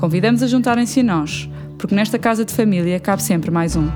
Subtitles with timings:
[0.00, 3.86] Convidamos a juntarem-se a nós, porque nesta casa de família cabe sempre mais um.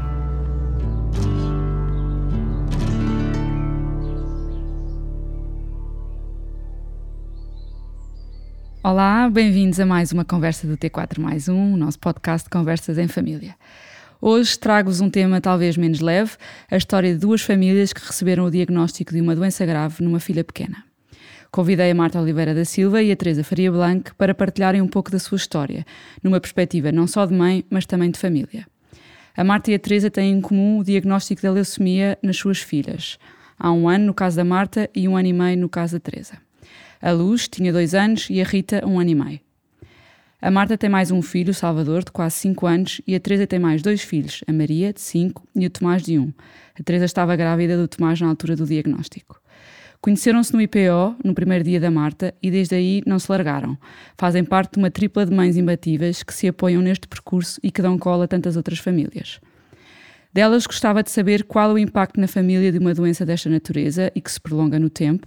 [8.83, 12.99] Olá, bem-vindos a mais uma conversa do T4 mais um, o nosso podcast de conversas
[12.99, 13.55] em família.
[14.21, 16.33] Hoje trago-vos um tema talvez menos leve,
[16.71, 20.45] a história de duas famílias que receberam o diagnóstico de uma doença grave numa filha
[20.45, 20.85] pequena.
[21.55, 25.09] Convidei a Marta Oliveira da Silva e a Teresa Faria Blanco para partilharem um pouco
[25.09, 25.87] da sua história,
[26.21, 28.67] numa perspectiva não só de mãe, mas também de família.
[29.37, 33.21] A Marta e a Teresa têm em comum o diagnóstico da leucemia nas suas filhas.
[33.57, 36.01] Há um ano no caso da Marta e um ano e meio no caso da
[36.01, 36.39] Teresa.
[37.01, 39.41] A Luz tinha dois anos e a Rita um ano e meio.
[40.43, 43.61] A Marta tem mais um filho, Salvador, de quase 5 anos, e a Teresa tem
[43.61, 46.23] mais dois filhos, a Maria, de 5, e o Tomás, de 1.
[46.23, 46.33] Um.
[46.79, 49.41] A Teresa estava grávida do Tomás na altura do diagnóstico.
[50.05, 53.75] Conheceram-se no IPO, no primeiro dia da Marta, e desde aí não se largaram.
[54.19, 57.81] Fazem parte de uma tripla de mães imbatíveis que se apoiam neste percurso e que
[57.81, 59.41] dão cola a tantas outras famílias.
[60.31, 64.21] Delas gostava de saber qual o impacto na família de uma doença desta natureza e
[64.21, 65.27] que se prolonga no tempo,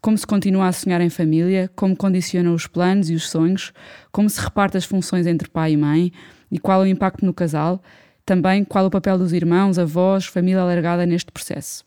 [0.00, 3.74] como se continua a sonhar em família, como condicionam os planos e os sonhos,
[4.10, 6.10] como se reparte as funções entre pai e mãe
[6.50, 7.82] e qual o impacto no casal,
[8.24, 11.86] também qual o papel dos irmãos, avós, família alargada neste processo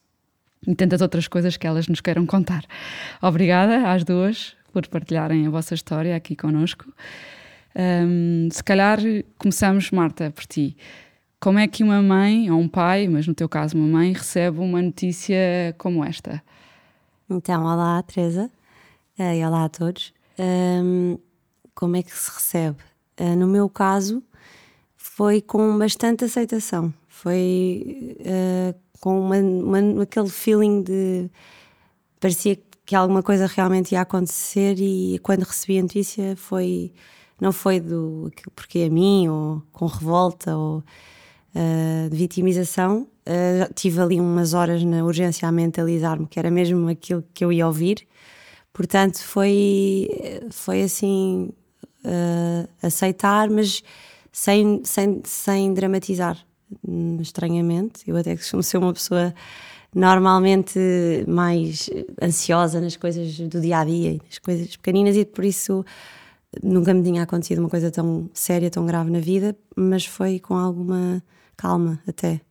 [0.66, 2.64] e tantas outras coisas que elas nos queiram contar.
[3.22, 6.86] Obrigada às duas por partilharem a vossa história aqui connosco.
[7.76, 9.00] Um, se calhar
[9.38, 10.76] começamos, Marta, por ti.
[11.40, 14.60] Como é que uma mãe, ou um pai, mas no teu caso uma mãe, recebe
[14.60, 16.42] uma notícia como esta?
[17.30, 18.52] Então, olá, Teresa,
[19.18, 20.14] uh, e olá a todos.
[20.38, 21.18] Um,
[21.74, 22.78] como é que se recebe?
[23.20, 24.22] Uh, no meu caso,
[24.96, 26.94] foi com bastante aceitação.
[27.22, 31.30] Foi uh, com uma, uma, aquele feeling de.
[32.20, 36.92] parecia que alguma coisa realmente ia acontecer e quando recebi a notícia foi.
[37.40, 43.08] não foi do porque a mim ou com revolta ou uh, de vitimização.
[43.28, 47.52] Uh, tive ali umas horas na urgência a mentalizar-me que era mesmo aquilo que eu
[47.52, 48.08] ia ouvir.
[48.74, 50.10] Portanto, foi,
[50.50, 51.52] foi assim.
[52.04, 53.84] Uh, aceitar, mas
[54.32, 56.36] sem, sem, sem dramatizar
[57.20, 58.04] estranhamente.
[58.08, 59.34] Eu até costumo ser uma pessoa
[59.94, 60.80] normalmente
[61.28, 61.90] mais
[62.22, 65.86] ansiosa nas coisas do dia a dia, nas coisas pequeninas, e por isso
[66.64, 70.56] nunca me tinha acontecido uma coisa tão séria, tão grave na vida, mas foi com
[70.56, 71.22] alguma
[71.58, 72.42] calma até.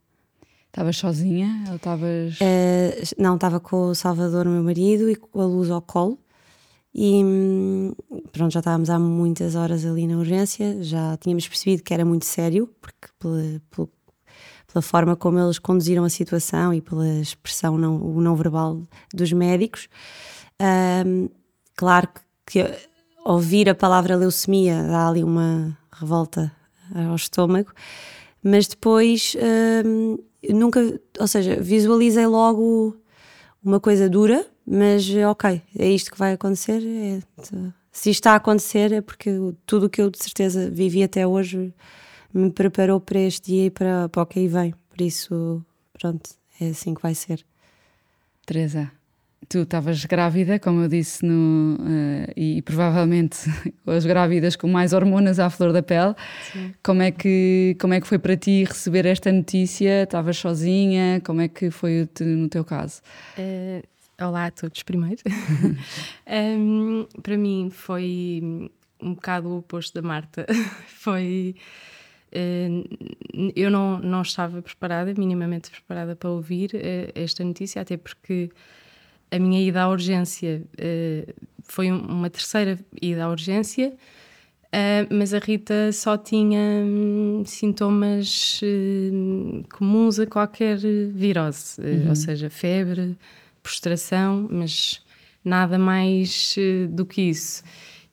[0.66, 2.34] Estavas sozinha ou estavas.
[2.36, 6.16] Uh, não, estava com o Salvador, meu marido, e com a luz ao colo.
[6.94, 7.22] E
[8.32, 12.24] pronto, já estávamos há muitas horas ali na urgência, já tínhamos percebido que era muito
[12.24, 13.88] sério, porque pelo, pelo
[14.72, 18.80] pela forma como eles conduziram a situação e pela expressão não, o não verbal
[19.12, 19.88] dos médicos.
[21.06, 21.28] Um,
[21.74, 22.08] claro
[22.46, 22.88] que, que
[23.24, 26.52] ouvir a palavra leucemia dá ali uma revolta
[26.94, 27.72] ao estômago,
[28.42, 29.36] mas depois
[29.84, 32.96] um, nunca, ou seja, visualizei logo
[33.62, 36.82] uma coisa dura, mas ok, é isto que vai acontecer.
[36.82, 37.20] É,
[37.92, 39.30] se isto está a acontecer é porque
[39.66, 41.74] tudo o que eu de certeza vivi até hoje
[42.32, 44.74] me preparou para este dia e para, para o que aí vem.
[44.88, 46.30] Por isso, pronto,
[46.60, 47.44] é assim que vai ser.
[48.46, 48.90] Teresa,
[49.48, 53.38] tu estavas grávida, como eu disse, no, uh, e, provavelmente
[53.86, 56.14] as grávidas com mais hormonas à flor da pele.
[56.52, 56.74] Sim.
[56.82, 60.04] Como é, que, como é que foi para ti receber esta notícia?
[60.04, 61.20] Estavas sozinha?
[61.24, 63.02] Como é que foi no teu caso?
[63.38, 63.82] Uh,
[64.24, 65.22] olá a todos, primeiro.
[66.28, 68.70] um, para mim foi
[69.02, 70.46] um bocado o oposto da Marta.
[70.86, 71.56] foi
[72.32, 78.50] eu não, não estava preparada, minimamente preparada para ouvir eh, esta notícia, até porque
[79.30, 81.26] a minha ida à urgência eh,
[81.64, 83.92] foi uma terceira ida à urgência,
[85.10, 88.60] mas a Rita só tinha hum, sintomas
[89.72, 92.10] comuns a qualquer virose, uhum.
[92.10, 93.16] ou seja, febre,
[93.64, 95.02] prostração, mas
[95.44, 96.54] nada mais
[96.90, 97.64] do que isso.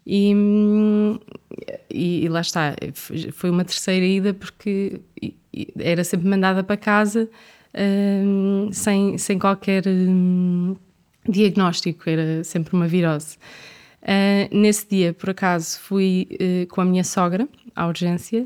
[0.03, 0.33] E,
[1.97, 2.75] e, e, lá está,
[3.33, 5.01] foi uma terceira ida porque
[5.79, 7.29] era sempre mandada para casa
[7.77, 10.75] um, sem, sem qualquer um,
[11.27, 13.37] diagnóstico, era sempre uma virose.
[14.01, 18.43] Uh, nesse dia, por acaso, fui uh, com a minha sogra à urgência,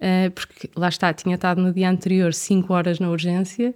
[0.00, 3.74] uh, porque lá está, tinha estado no dia anterior 5 horas na urgência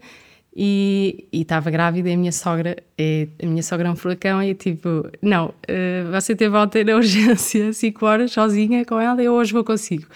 [0.54, 4.54] e estava grávida e a minha sogra é, a minha sogra é um furacão e
[4.54, 5.54] tipo, não,
[6.10, 10.06] você teve ontem na urgência 5 horas sozinha com ela eu hoje vou consigo.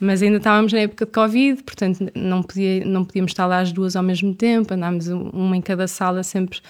[0.00, 3.72] Mas ainda estávamos na época de Covid, portanto não, podia, não podíamos estar lá as
[3.72, 6.60] duas ao mesmo tempo, andámos uma em cada sala sempre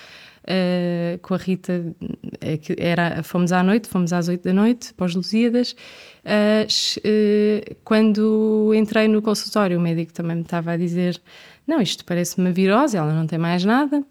[0.44, 1.94] uh, com a Rita,
[2.40, 5.74] é era, fomos à noite, fomos às oito da noite, pós-Lusíadas.
[6.24, 6.66] Uh,
[6.98, 11.20] uh, quando entrei no consultório, o médico também me estava a dizer:
[11.66, 14.02] Não, isto parece uma virose, ela não tem mais nada.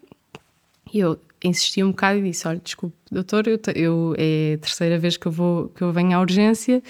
[0.92, 4.98] E eu insisti um bocado e disse: Olha, desculpe, doutor, eu, eu, é a terceira
[4.98, 6.82] vez que eu, vou, que eu venho à urgência.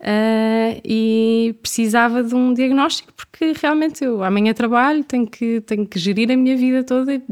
[0.00, 5.98] Uh, e precisava de um diagnóstico porque realmente eu amanhã trabalho, tenho que, tenho que
[5.98, 7.22] gerir a minha vida toda.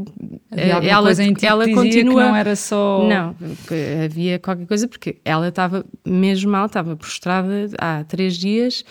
[0.51, 2.29] Havia uh, ela, coisa em ti ela continua.
[2.29, 3.07] não era só.
[3.07, 3.37] Não,
[4.07, 8.85] havia qualquer coisa porque ela estava mesmo mal, estava prostrada há três dias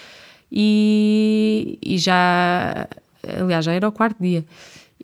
[0.52, 2.88] e, e já.
[3.40, 4.46] Aliás, já era o quarto dia.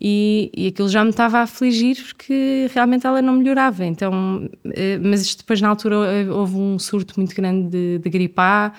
[0.00, 3.84] E, e aquilo já me estava a afligir porque realmente ela não melhorava.
[3.84, 8.34] Então, eh, mas depois na altura eh, houve um surto muito grande de, de gripe
[8.36, 8.72] A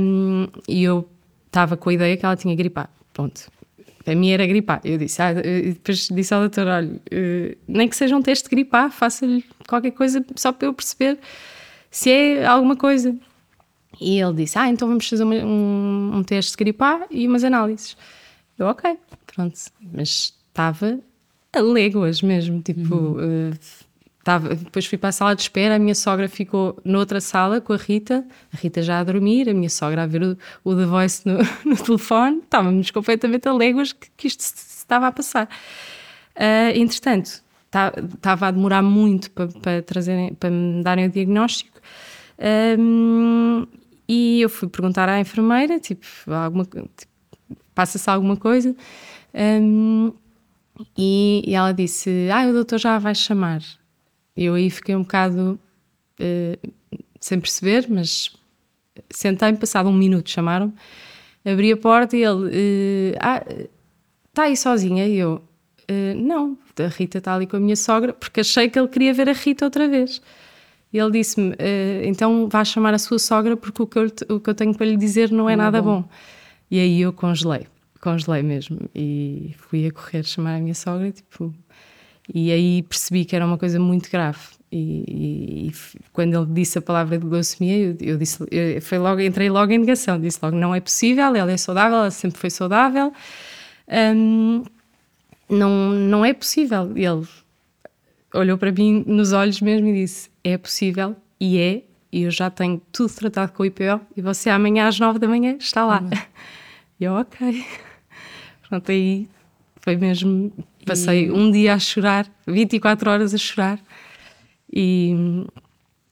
[0.00, 1.08] um, e eu
[1.46, 2.88] estava com a ideia que ela tinha gripe A.
[3.12, 3.50] Pronto.
[4.04, 4.80] Para mim era gripe A.
[4.84, 7.00] Eu disse, ah, e depois disse ao doutor: olha,
[7.66, 11.18] nem que seja um teste de gripe A, faça-lhe qualquer coisa só para eu perceber
[11.90, 13.14] se é alguma coisa.
[14.00, 17.26] E ele disse: Ah, então vamos fazer uma, um, um teste de gripe A e
[17.26, 17.96] umas análises.
[18.58, 19.58] Eu, ok, pronto.
[19.92, 20.98] Mas estava
[21.52, 22.94] a léguas mesmo, tipo.
[22.94, 23.50] Uhum.
[23.50, 23.88] Uh,
[24.28, 27.72] Tava, depois fui para a sala de espera, a minha sogra ficou noutra sala com
[27.72, 30.84] a Rita, a Rita já a dormir, a minha sogra a ver o, o The
[30.84, 35.48] Voice no, no telefone, estávamos completamente a léguas que, que isto se, estava a passar.
[36.36, 37.42] Uh, entretanto,
[38.14, 41.80] estava a demorar muito para, para, trazerem, para me darem o diagnóstico.
[42.78, 43.66] Um,
[44.06, 47.12] e eu fui perguntar à enfermeira, tipo, alguma, tipo,
[47.78, 48.74] passa-se alguma coisa?
[49.32, 50.12] Um,
[50.96, 53.62] e, e, ela disse: Ah, o doutor já vai chamar.
[54.36, 55.60] Eu aí fiquei um bocado
[56.18, 56.72] uh,
[57.20, 58.34] sem perceber, mas
[59.08, 60.72] sentei-me, passado um minuto, chamaram
[61.46, 63.44] abri a porta e ele: uh, Ah,
[64.28, 65.06] está aí sozinha?
[65.06, 65.40] E eu:
[65.88, 69.14] uh, Não, a Rita está ali com a minha sogra, porque achei que ele queria
[69.14, 70.20] ver a Rita outra vez.
[70.92, 71.54] E ele disse-me:
[72.02, 74.86] Então vá chamar a sua sogra, porque o que eu, o que eu tenho para
[74.86, 76.02] lhe dizer não é não nada bom.
[76.02, 76.08] bom.
[76.70, 77.66] E aí eu congelei,
[78.00, 78.78] congelei mesmo.
[78.94, 81.54] E fui a correr chamar a minha sogra, tipo.
[82.32, 84.38] E aí percebi que era uma coisa muito grave.
[84.70, 85.72] E, e, e
[86.12, 89.72] quando ele disse a palavra de leucemia, eu, eu disse, eu, foi logo, entrei logo
[89.72, 90.20] em negação.
[90.20, 93.12] Disse logo: não é possível, ela é saudável, ela sempre foi saudável.
[93.88, 94.62] Um,
[95.48, 96.92] não, não é possível.
[96.94, 97.26] Ele
[98.34, 101.82] olhou para mim nos olhos mesmo e disse: é possível, e é,
[102.12, 105.28] e eu já tenho tudo tratado com o IPO, e você amanhã às nove da
[105.28, 106.00] manhã está lá.
[106.02, 106.10] Uhum.
[107.00, 107.64] E eu, ok.
[108.68, 109.28] Pronto, aí
[109.80, 110.52] foi mesmo.
[110.84, 111.30] Passei e...
[111.30, 113.80] um dia a chorar, 24 horas a chorar.
[114.72, 115.14] E,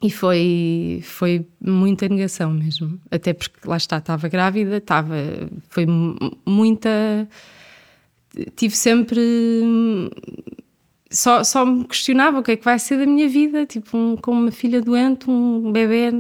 [0.03, 3.01] e foi, foi muita negação mesmo.
[3.11, 5.15] Até porque lá está, estava grávida, estava.
[5.69, 5.87] Foi
[6.47, 7.29] muita.
[8.55, 9.11] Tive sempre.
[11.11, 14.17] Só, só me questionava o que é que vai ser da minha vida, tipo, um,
[14.17, 16.11] com uma filha doente, um bebê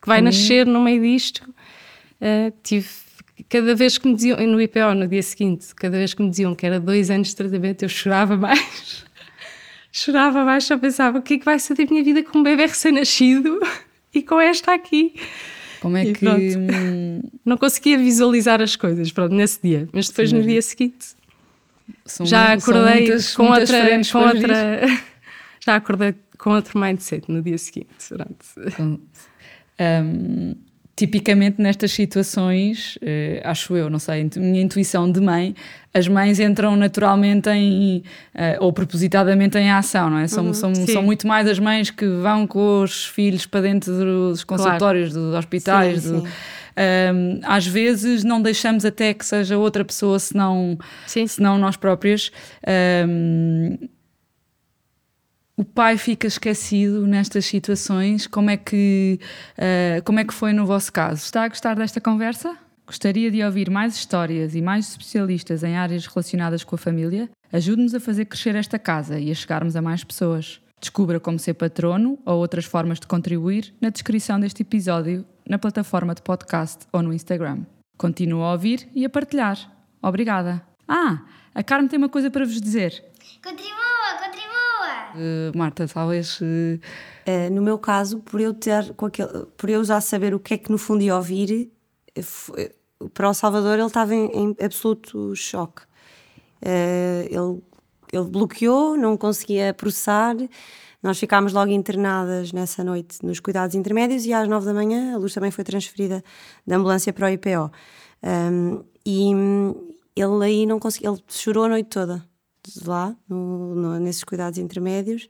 [0.00, 0.24] que vai uhum.
[0.24, 1.42] nascer no meio disto.
[2.20, 2.88] Uh, tive
[3.48, 6.54] cada vez que me diziam, no IPO, no dia seguinte, cada vez que me diziam
[6.54, 9.04] que era dois anos de tratamento, eu chorava mais.
[9.90, 12.42] chorava mais, só pensava o que é que vai ser da minha vida com um
[12.42, 13.60] bebê recém-nascido
[14.14, 15.14] e com esta aqui.
[15.80, 16.20] Como é e que.
[16.20, 19.88] Pronto, não conseguia visualizar as coisas, pronto, nesse dia.
[19.92, 20.36] Mas depois Sim.
[20.36, 21.14] no dia seguinte
[22.06, 24.10] são, já acordei muitas, com muitas outra.
[24.12, 24.86] Com outra
[25.60, 27.88] já acordei com outro mindset no dia seguinte.
[28.08, 28.98] Pronto.
[29.80, 30.54] Um,
[30.96, 35.54] tipicamente nestas situações, eh, acho eu, não sei, minha intuição de mãe,
[35.92, 38.02] as mães entram naturalmente em,
[38.34, 40.28] eh, ou propositadamente em ação, não é?
[40.28, 43.92] São, uhum, são, são muito mais as mães que vão com os filhos para dentro
[43.92, 45.26] dos consultórios, claro.
[45.26, 46.32] dos hospitais, sim, do, sim.
[46.76, 52.32] Um, às vezes não deixamos até que seja outra pessoa senão, senão nós próprias.
[53.06, 53.78] Um,
[55.56, 58.26] o pai fica esquecido nestas situações?
[58.26, 59.20] Como é que,
[59.56, 61.24] uh, como é que foi no vosso caso?
[61.24, 62.56] Está a gostar desta conversa?
[62.86, 67.30] Gostaria de ouvir mais histórias e mais especialistas em áreas relacionadas com a família?
[67.52, 70.60] Ajude-nos a fazer crescer esta casa e a chegarmos a mais pessoas.
[70.80, 76.14] Descubra como ser patrono ou outras formas de contribuir na descrição deste episódio, na plataforma
[76.14, 77.60] de podcast ou no Instagram.
[77.96, 79.56] Continua a ouvir e a partilhar.
[80.02, 80.60] Obrigada.
[80.86, 81.22] Ah,
[81.54, 83.02] a Carmen tem uma coisa para vos dizer.
[83.42, 83.83] Contribua!
[85.14, 86.40] Uh, Marta, talvez.
[86.40, 86.80] Uh...
[87.26, 90.58] Uh, no meu caso, por eu ter aquele, por eu já saber o que é
[90.58, 91.72] que no fundo ia ouvir,
[92.22, 92.72] foi,
[93.12, 95.82] para o Salvador ele estava em, em absoluto choque.
[96.62, 97.62] ele,
[98.12, 100.36] ele bloqueou, não conseguia processar.
[101.02, 105.18] Nós ficámos logo internadas nessa noite nos cuidados intermédios e às nove da manhã a
[105.18, 106.24] luz também foi transferida
[106.66, 107.70] da ambulância para o IPO.
[108.22, 109.30] Um, e
[110.16, 112.33] ele aí não conseguiu, ele chorou a noite toda
[112.84, 115.28] lá, no, no, nesses cuidados intermédios,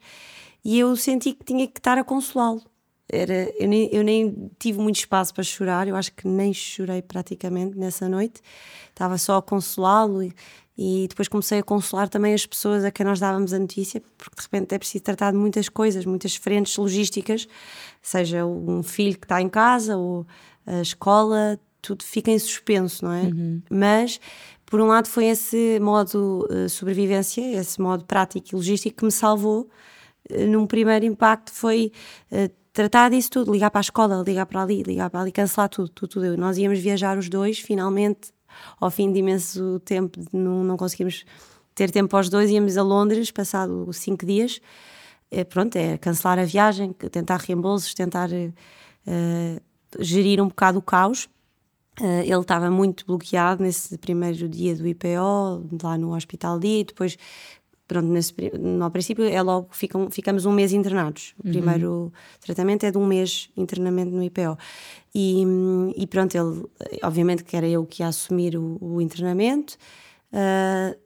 [0.64, 2.62] e eu senti que tinha que estar a consolá-lo.
[3.10, 7.02] Era, eu, nem, eu nem tive muito espaço para chorar, eu acho que nem chorei
[7.02, 8.40] praticamente nessa noite,
[8.88, 10.32] estava só a consolá-lo e,
[10.76, 14.36] e depois comecei a consolar também as pessoas a quem nós dávamos a notícia, porque
[14.36, 17.46] de repente é preciso tratar de muitas coisas, muitas frentes logísticas,
[18.00, 20.26] seja um filho que está em casa ou
[20.66, 23.22] a escola, tudo fica em suspenso, não é?
[23.24, 23.62] Uhum.
[23.70, 24.18] Mas,
[24.66, 29.12] por um lado, foi esse modo uh, sobrevivência, esse modo prático e logístico que me
[29.12, 29.68] salvou.
[30.30, 31.92] Uh, num primeiro impacto foi
[32.32, 35.68] uh, tratar disso tudo, ligar para a escola, ligar para ali, ligar para ali, cancelar
[35.68, 36.36] tudo, tudo, tudo.
[36.36, 38.32] Nós íamos viajar os dois, finalmente
[38.80, 41.24] ao fim de imenso tempo, não, não conseguimos
[41.74, 44.60] ter tempo para os dois, íamos a Londres, passado cinco dias.
[45.30, 48.28] É, pronto, é cancelar a viagem, tentar reembolsos, tentar
[49.98, 51.28] gerir um bocado o caos.
[52.00, 56.84] Uh, ele estava muito bloqueado nesse primeiro dia do IPO, lá no hospital dia, e
[56.84, 57.16] depois,
[57.86, 61.34] pronto, nesse, no princípio é logo, ficam, ficamos um mês internados.
[61.38, 61.52] O uhum.
[61.52, 64.58] primeiro tratamento é de um mês internamento no IPO.
[65.14, 65.44] E,
[65.96, 66.64] e, pronto, ele,
[67.02, 69.76] obviamente que era eu que ia assumir o, o internamento,
[70.32, 70.98] uh,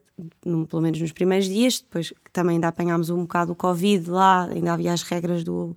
[0.43, 4.45] no, pelo menos nos primeiros dias, depois também ainda apanhámos um bocado o Covid lá,
[4.45, 5.75] ainda havia as regras do,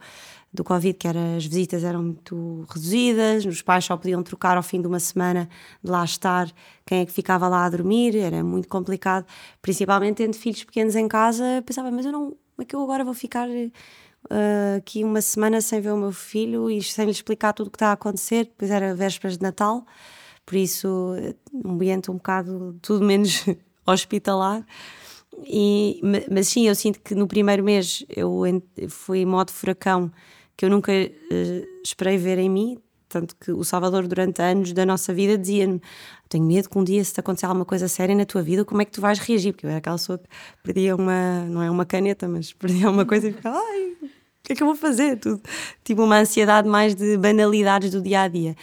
[0.53, 4.63] do Covid, que era, as visitas eram muito reduzidas, os pais só podiam trocar ao
[4.63, 5.49] fim de uma semana
[5.83, 6.53] de lá estar
[6.85, 9.25] quem é que ficava lá a dormir, era muito complicado,
[9.63, 13.03] principalmente tendo filhos pequenos em casa, pensava, mas eu não, como é que eu agora
[13.03, 17.53] vou ficar uh, aqui uma semana sem ver o meu filho e sem lhe explicar
[17.55, 18.45] tudo o que está a acontecer.
[18.45, 19.87] Depois era vésperas de Natal,
[20.45, 21.15] por isso
[21.53, 23.45] um ambiente um bocado tudo menos
[23.87, 24.67] hospitalar.
[25.45, 25.99] E,
[26.31, 28.43] mas sim, eu sinto que no primeiro mês eu
[28.91, 30.13] fui em modo furacão
[30.57, 32.79] que eu nunca uh, esperei ver em mim.
[33.09, 35.81] Tanto que o Salvador, durante anos da nossa vida, dizia-me:
[36.29, 38.81] Tenho medo que um dia, se te acontecer alguma coisa séria na tua vida, como
[38.81, 39.53] é que tu vais reagir?
[39.53, 40.29] Porque eu era aquela pessoa que
[40.63, 44.09] perdia uma, não é uma caneta, mas perdia uma coisa e ficava: Ai, o
[44.43, 45.19] que é que eu vou fazer?
[45.19, 45.43] Tudo.
[45.85, 48.57] Tive uma ansiedade mais de banalidades do dia a dia.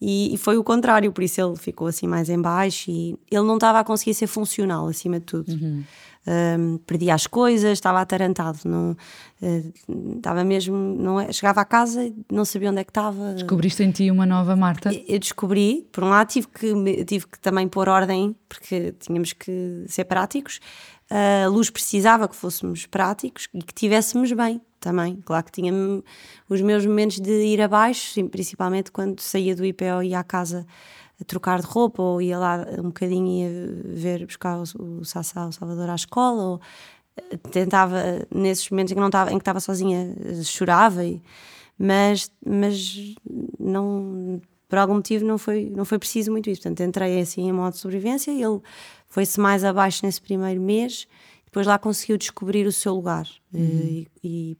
[0.00, 3.44] E, e, foi o contrário, por isso ele ficou assim mais em baixo e ele
[3.44, 5.52] não estava a conseguir ser funcional acima de tudo.
[5.52, 5.84] Uhum.
[6.26, 8.94] Um, perdia as coisas, estava atarantado, não,
[9.40, 13.32] uh, estava mesmo, não é, chegava à casa e não sabia onde é que estava.
[13.32, 14.90] Descobriste em ti uma nova Marta?
[15.08, 19.84] Eu descobri, por um lado tive que, tive que também pôr ordem, porque tínhamos que
[19.88, 20.60] ser práticos,
[21.10, 25.16] a luz precisava que fôssemos práticos e que tivéssemos bem também.
[25.24, 25.72] Claro que tinha
[26.48, 30.66] os meus momentos de ir abaixo, principalmente quando saía do IPO e ia à casa
[31.20, 33.50] a trocar de roupa ou ia lá um bocadinho ia
[33.84, 36.60] ver buscar o, o Sassá, o Salvador à escola ou
[37.16, 41.22] eh, tentava nesses momentos em que não estava em que estava sozinha chorava e,
[41.78, 43.14] mas mas
[43.58, 47.52] não por algum motivo não foi não foi preciso muito isso portanto entrei assim em
[47.52, 48.60] modo de sobrevivência e ele
[49.08, 51.06] foi-se mais abaixo nesse primeiro mês
[51.50, 53.60] depois lá conseguiu descobrir o seu lugar uhum.
[53.60, 54.56] e, e,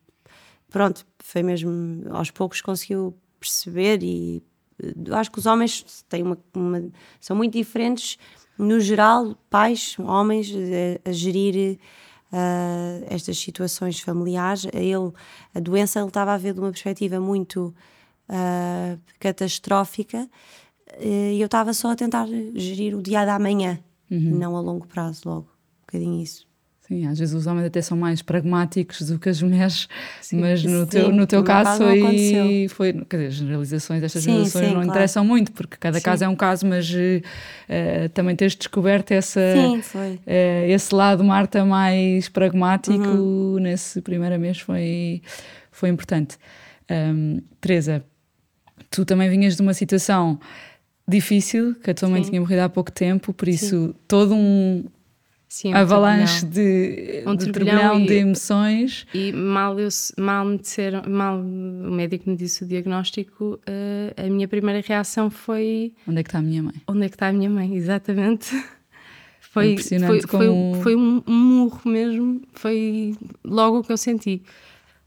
[0.69, 4.43] pronto, foi mesmo aos poucos conseguiu perceber e
[5.13, 6.83] acho que os homens têm uma, uma,
[7.21, 8.19] são muito diferentes
[8.59, 11.79] no geral, pais, homens a, a gerir
[12.33, 14.67] uh, estas situações familiares.
[14.67, 15.13] A ele,
[15.55, 17.75] a doença ele estava a ver de uma perspectiva muito
[18.29, 20.29] uh, catastrófica
[20.99, 23.79] e eu estava só a tentar gerir o dia da manhã,
[24.11, 24.37] uhum.
[24.37, 26.50] não a longo prazo logo, um bocadinho isso.
[26.91, 29.89] Sim, às vezes os homens até são mais pragmáticos do que as mulheres,
[30.21, 32.93] sim, mas no sim, teu, no teu caso, foi, foi.
[33.09, 34.91] Quer dizer, generalizações, estas sim, generalizações não claro.
[34.91, 40.67] interessam muito, porque cada caso é um caso, mas uh, também tens descoberto essa, uh,
[40.67, 43.61] esse lado, Marta, mais pragmático uhum.
[43.61, 45.23] nesse primeiro mês foi,
[45.71, 46.39] foi importante.
[46.91, 48.05] Um, Teresa,
[48.91, 50.41] tu também vinhas de uma situação
[51.07, 54.85] difícil, que a tua mãe tinha morrido há pouco tempo, por isso todo um
[55.51, 59.05] Sim, um avalanche de, um de turbilhão de emoções.
[59.13, 64.31] E mal, eu, mal me disseram, mal o médico me disse o diagnóstico, uh, a
[64.31, 65.93] minha primeira reação foi.
[66.07, 66.75] Onde é que está a minha mãe?
[66.87, 68.49] Onde é que está a minha mãe, exatamente.
[69.41, 70.75] Foi, Impressionante foi, como...
[70.75, 74.45] foi, foi um, um murro mesmo, foi logo o que eu senti.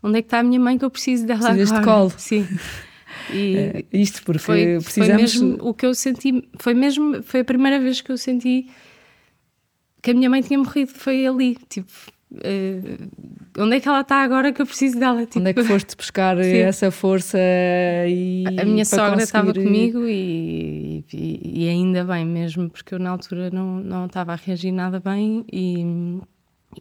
[0.04, 1.82] Onde é que está a minha mãe que eu preciso dela Precisas agora?
[1.82, 2.14] de colo.
[2.20, 2.46] Sim.
[3.32, 5.34] E é, isto porque foi, precisamos...
[5.34, 8.68] foi mesmo o que eu senti, foi mesmo, foi a primeira vez que eu senti
[10.04, 11.92] que a minha mãe tinha morrido, foi ali, tipo,
[12.34, 13.12] Uh,
[13.60, 15.24] onde é que ela está agora que eu preciso dela?
[15.24, 16.58] Tipo, onde é que foste buscar sim.
[16.58, 17.38] essa força
[18.08, 19.24] e a minha sogra conseguir...
[19.24, 24.34] estava comigo e, e, e, ainda bem mesmo porque eu na altura não, não estava
[24.34, 25.86] a reagir nada bem e,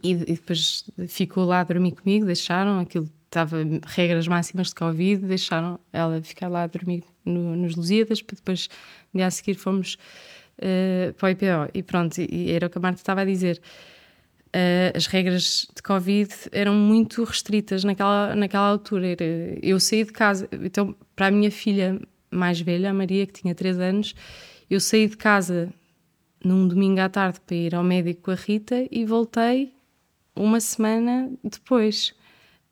[0.03, 5.79] e, depois ficou lá a dormir comigo deixaram aquilo estava regras máximas de Covid deixaram
[5.93, 8.71] ela ficar lá a dormir no, nos Lusíadas depois
[9.13, 9.99] no dia a seguir fomos
[10.63, 13.61] uh, para o IPO e pronto e era o que a Marta estava a dizer
[14.55, 19.09] uh, as regras de Covid eram muito restritas naquela, naquela altura.
[19.09, 19.25] Era,
[19.63, 22.01] eu saí de casa, então, para a minha filha
[22.31, 24.15] mais velha, a Maria, que tinha 3 anos,
[24.71, 25.73] eu saí de casa
[26.45, 29.73] num domingo à tarde para ir ao médico com a Rita e voltei
[30.35, 32.15] uma semana depois.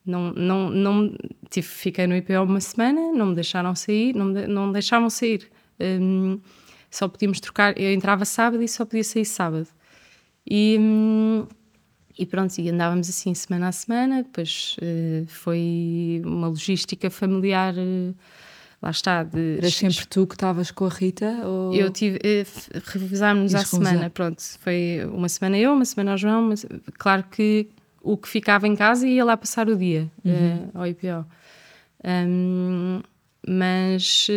[0.05, 1.15] Não, não, não
[1.51, 5.11] tive, fiquei no IPO uma semana, não me deixaram sair, não me, não me deixavam
[5.11, 5.49] sair.
[5.79, 6.41] Um,
[6.91, 9.69] só podíamos trocar, eu entrava sábado e só podia sair sábado.
[10.47, 10.79] E,
[12.19, 18.15] e pronto, e andávamos assim semana a semana, depois uh, foi uma logística familiar, uh,
[18.83, 19.23] lá está.
[19.23, 19.59] De...
[19.59, 21.47] Era sempre tu que estavas com a Rita?
[21.47, 21.73] Ou...
[21.75, 24.43] Eu tive, uh, revisámos-nos à semana, pronto.
[24.59, 26.67] Foi uma semana eu, uma semana ao João, mas
[26.99, 27.69] claro que
[28.03, 30.71] o que ficava em casa ia lá passar o dia, uhum.
[30.75, 31.27] ao IPO.
[32.03, 33.03] Um,
[33.47, 34.29] mas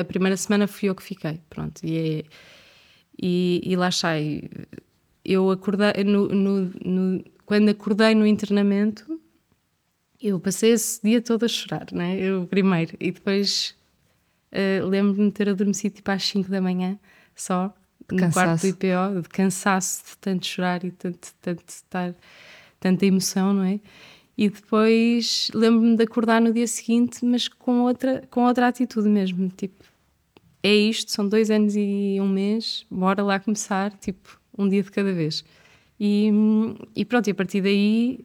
[0.00, 1.80] a primeira semana fui eu que fiquei, pronto.
[1.84, 2.24] E, é,
[3.20, 4.18] e, e lá está.
[4.18, 4.48] E,
[5.24, 9.20] eu acordei, no, no, no, quando acordei no internamento,
[10.20, 12.18] eu passei esse dia todo a chorar, né?
[12.18, 13.76] Eu primeiro, e depois
[14.52, 16.98] uh, lembro-me de ter adormecido tipo às 5 da manhã,
[17.34, 17.74] só,
[18.08, 18.32] de no cansaço.
[18.32, 22.14] quarto do IPO, de cansaço de tanto chorar e tanto, tanto estar,
[22.80, 23.80] tanta emoção, não é?
[24.38, 29.48] E depois lembro-me de acordar no dia seguinte, mas com outra, com outra atitude mesmo,
[29.48, 29.84] tipo,
[30.62, 34.92] é isto, são dois anos e um mês, bora lá começar, tipo, um dia de
[34.92, 35.44] cada vez.
[35.98, 36.30] E,
[36.94, 38.24] e pronto, e a partir daí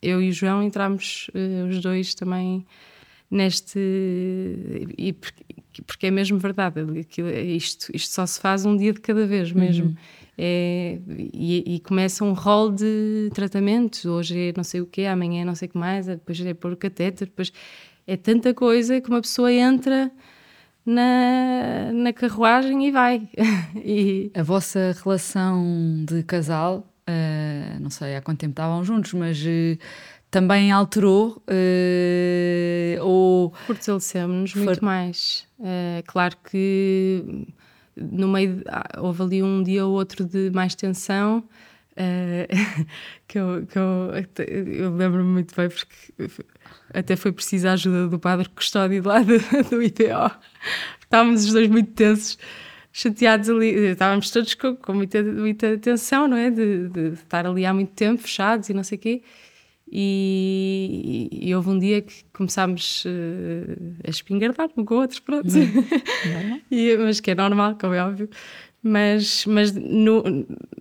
[0.00, 2.64] eu e o João entramos uh, os dois também
[3.30, 3.78] neste.
[4.96, 5.14] E
[5.86, 6.80] porque, é mesmo verdade,
[7.56, 9.86] isto, isto só se faz um dia de cada vez mesmo.
[9.86, 9.96] Uhum.
[10.36, 10.98] É,
[11.34, 14.06] e, e, começa um rol de tratamentos.
[14.06, 16.54] Hoje é não sei o quê, amanhã é não sei o que mais, depois é
[16.54, 17.52] pôr o catéter, depois
[18.06, 20.10] é tanta coisa que uma pessoa entra
[20.84, 23.28] na, na carruagem e vai.
[23.76, 24.30] e...
[24.34, 29.78] A vossa relação de casal, uh, não sei há quanto tempo estavam juntos, mas uh,
[30.30, 33.52] também alterou uh, ou...
[33.66, 34.62] Fortalecemos-nos For...
[34.62, 35.46] muito mais.
[36.06, 37.46] claro que
[37.96, 41.44] no meio de, ah, houve ali um dia ou outro de mais tensão
[41.92, 42.86] uh,
[43.28, 44.12] que, eu, que eu,
[44.56, 46.42] eu lembro-me muito bem porque
[46.92, 49.38] até foi preciso a ajuda do padre custódio lá do,
[49.68, 50.30] do IPO.
[51.02, 52.38] Estávamos os dois muito tensos,
[52.92, 56.50] chateados ali, estávamos todos com, com muita, muita tensão, não é?
[56.50, 59.22] De, de, estar ali há muito tempo, fechados e não sei o quê.
[59.92, 63.08] E, e, houve um dia que começámos uh,
[64.06, 65.48] a espingardar um com o outro, pronto.
[66.70, 68.28] e, mas que é normal, como é óbvio
[68.82, 70.22] mas, mas no,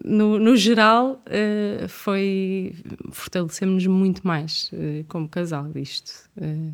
[0.04, 2.74] no, no geral uh, foi
[3.12, 6.74] fortalecemos-nos muito mais uh, como casal isto uh,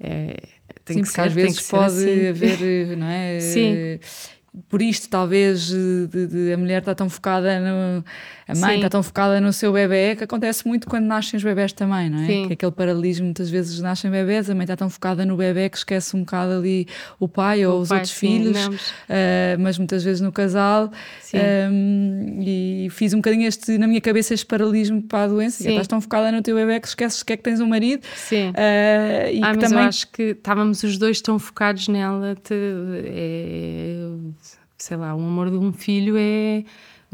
[0.00, 0.36] é,
[0.84, 2.26] tem Sim, que ser, às vezes pode assim.
[2.26, 3.98] haver não é Sim
[4.68, 8.04] por isto, talvez, de, de, a mulher está tão focada no.
[8.46, 11.72] A mãe está tão focada no seu bebê que acontece muito quando nascem os bebés
[11.72, 12.26] também, não é?
[12.26, 12.46] Sim.
[12.46, 15.68] Que é aquele paralelismo, muitas vezes nascem bebés, a mãe está tão focada no bebê
[15.68, 16.86] que esquece um bocado ali
[17.18, 20.90] o pai o ou os pai, outros sim, filhos, uh, mas muitas vezes no casal.
[21.34, 25.64] Um, e fiz um bocadinho este, na minha cabeça, este paralelismo para a doença.
[25.64, 28.04] Que estás tão focada no teu bebê que esqueces que é que tens um marido.
[28.14, 28.50] Sim.
[28.50, 29.78] Uh, e ah, mas também...
[29.78, 32.36] eu acho que estávamos os dois tão focados nela.
[32.36, 34.06] Te, é
[34.84, 36.64] sei lá, o amor de um filho é.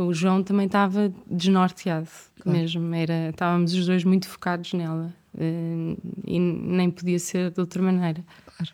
[0.02, 2.08] O João também estava desnorteado
[2.40, 2.58] claro.
[2.58, 7.82] mesmo, era, estávamos os dois muito focados nela uh, e nem podia ser de outra
[7.82, 8.24] maneira.
[8.46, 8.72] Claro.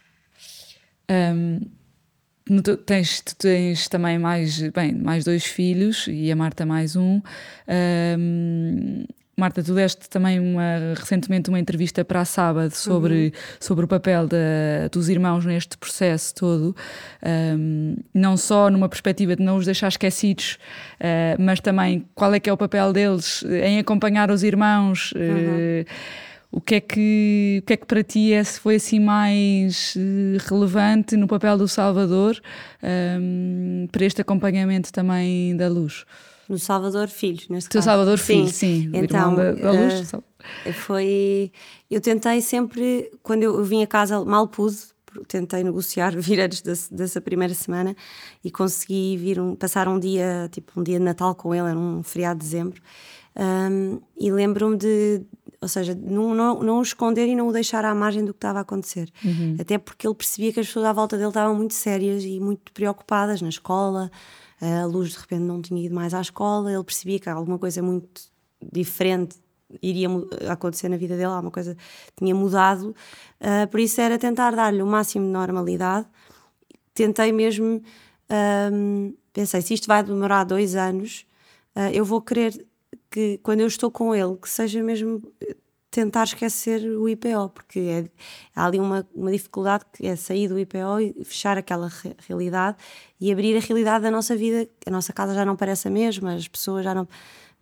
[1.10, 1.60] Um,
[2.62, 7.20] tu, tens, tu tens também mais, bem, mais dois filhos e a Marta mais um.
[7.68, 9.04] um
[9.38, 13.30] Marta, tu deste também uma, recentemente uma entrevista para a Sábado sobre, uhum.
[13.60, 16.74] sobre o papel da, dos irmãos neste processo todo,
[17.22, 20.58] um, não só numa perspectiva de não os deixar esquecidos,
[20.98, 25.12] uh, mas também qual é que é o papel deles em acompanhar os irmãos.
[25.12, 25.84] Uh, uhum.
[26.50, 30.48] O que, é que, o que é que para ti é, foi assim mais uh,
[30.48, 32.40] relevante no papel do Salvador
[33.20, 36.06] um, para este acompanhamento também da luz?
[36.48, 37.90] No Salvador Filhos, neste Teu caso.
[37.90, 38.82] Salvador Filhos, sim.
[38.82, 40.12] sim então, da, luz.
[40.12, 41.52] Uh, foi.
[41.90, 44.76] Eu tentei sempre, quando eu vim a casa, mal pude,
[45.28, 47.96] tentei negociar, vir antes desse, dessa primeira semana
[48.44, 51.78] e consegui vir um, passar um dia, tipo um dia de Natal com ele, era
[51.78, 52.80] um feriado de dezembro.
[53.38, 55.22] Um, e lembro-me de,
[55.60, 58.38] ou seja, não, não, não o esconder e não o deixar à margem do que
[58.38, 59.10] estava a acontecer.
[59.24, 59.56] Uhum.
[59.60, 62.72] Até porque ele percebia que as pessoas à volta dele estavam muito sérias e muito
[62.72, 64.10] preocupadas na escola.
[64.60, 67.82] A luz de repente não tinha ido mais à escola, ele percebia que alguma coisa
[67.82, 68.22] muito
[68.72, 69.36] diferente
[69.82, 70.08] iria
[70.50, 71.76] acontecer na vida dele, alguma coisa
[72.16, 72.94] tinha mudado.
[73.40, 76.06] Uh, por isso era tentar dar-lhe o máximo de normalidade.
[76.94, 77.82] Tentei mesmo,
[79.32, 81.26] pensei, se isto vai demorar dois anos,
[81.76, 82.66] uh, eu vou querer
[83.10, 85.22] que quando eu estou com ele, que seja mesmo
[85.96, 88.04] tentar esquecer o IPO, porque é,
[88.54, 92.76] há ali uma, uma dificuldade que é sair do IPO e fechar aquela re realidade
[93.18, 94.68] e abrir a realidade da nossa vida.
[94.84, 97.08] A nossa casa já não parece a mesma, as pessoas já não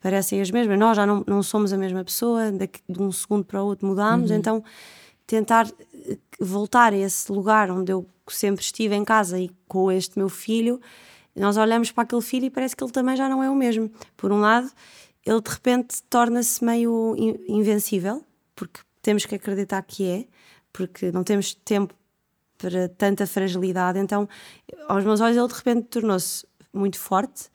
[0.01, 3.45] parecem as mesmas, nós já não, não somos a mesma pessoa, de, de um segundo
[3.45, 4.37] para o outro mudamos, uhum.
[4.37, 4.65] então
[5.29, 10.19] tentar eh, voltar a esse lugar onde eu sempre estive em casa e com este
[10.19, 10.81] meu filho,
[11.37, 13.89] nós olhamos para aquele filho e parece que ele também já não é o mesmo.
[14.17, 14.69] Por um lado,
[15.25, 17.15] ele de repente torna-se meio
[17.49, 18.23] invencível,
[18.55, 20.25] porque temos que acreditar que é,
[20.73, 21.95] porque não temos tempo
[22.59, 23.99] para tanta fragilidade.
[23.99, 24.29] Então,
[24.89, 27.51] aos meus olhos, ele de repente tornou-se muito forte,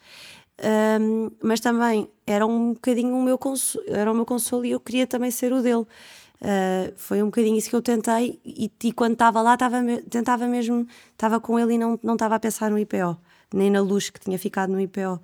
[1.01, 4.79] um, mas também era um bocadinho o meu consolo, era o meu consolo e eu
[4.79, 5.85] queria também ser o dele.
[6.41, 10.47] Uh, foi um bocadinho isso que eu tentei e, e quando estava lá tava, tentava
[10.47, 13.17] mesmo, estava com ele e não, estava a pensar no IPO,
[13.53, 15.21] nem na luz que tinha ficado no IPO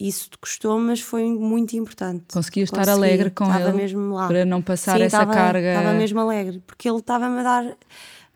[0.00, 2.24] isso custou, mas foi muito importante.
[2.32, 4.26] Conseguia estar Consegui, alegre com ele mesmo lá.
[4.26, 5.74] para não passar Sim, essa estava, carga.
[5.74, 7.76] Estava mesmo alegre, porque ele estava-me a dar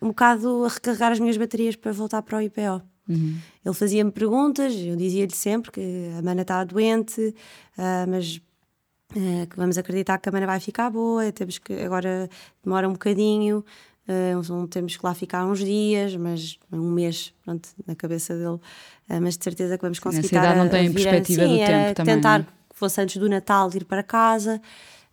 [0.01, 2.83] um bocado a recarregar as minhas baterias para voltar para o IPO.
[3.09, 3.39] Uhum.
[3.65, 7.21] Ele fazia-me perguntas, eu dizia-lhe sempre que a mana está doente,
[7.79, 8.37] uh, mas
[9.15, 12.29] uh, que vamos acreditar que a mana vai ficar boa, temos que agora
[12.63, 13.65] demora um bocadinho,
[14.09, 18.59] uh, temos que lá ficar uns dias, mas um mês, pronto, na cabeça dele
[19.09, 21.67] ah, mas de certeza que vamos conseguir a, não tem a perspectiva a, sim, do
[21.67, 22.15] tempo também.
[22.15, 22.43] tentar é?
[22.45, 24.61] que fosse antes do Natal ir para casa.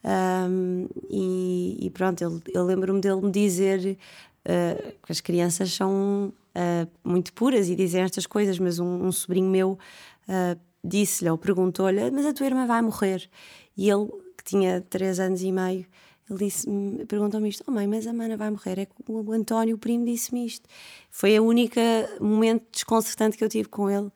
[0.04, 3.98] Um, e, e, pronto, ele, eu lembro-me dele me dizer
[4.46, 9.12] uh, que as crianças são uh, muito puras e dizem estas coisas, mas um, um
[9.12, 9.78] sobrinho meu
[10.28, 13.30] uh, disse-lhe ou perguntou-lhe: Mas a tua irmã vai morrer?
[13.78, 15.86] E ele, que tinha três anos e meio,
[16.32, 16.68] ele disse
[17.08, 18.80] perguntou-me isto: Oh mãe, mas a mana vai morrer.
[18.80, 20.68] É que o António, o primo, disse-me isto.
[21.10, 21.82] Foi a única
[22.20, 24.10] momento desconcertante que eu tive com ele.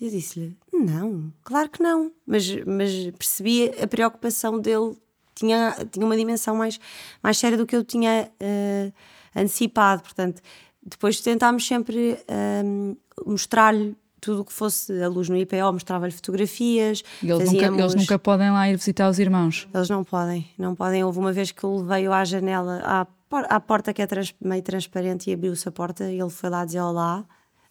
[0.00, 2.12] Eu disse-lhe: Não, claro que não.
[2.24, 4.96] Mas, mas percebi a preocupação dele,
[5.34, 6.78] tinha, tinha uma dimensão mais,
[7.22, 8.92] mais séria do que eu tinha uh,
[9.34, 10.02] antecipado.
[10.02, 10.40] Portanto,
[10.82, 13.96] depois tentámos sempre uh, mostrar-lhe
[14.26, 17.04] tudo o que fosse a luz no IPO, mostrava-lhe fotografias.
[17.22, 17.70] E eles, fazíamos...
[17.70, 19.68] nunca, eles nunca podem lá ir visitar os irmãos?
[19.72, 21.04] Eles não podem, não podem.
[21.04, 23.06] Houve uma vez que ele veio à janela, à,
[23.48, 26.64] à porta que é trans, meio transparente, e abriu-se a porta e ele foi lá
[26.64, 27.24] dizer olá,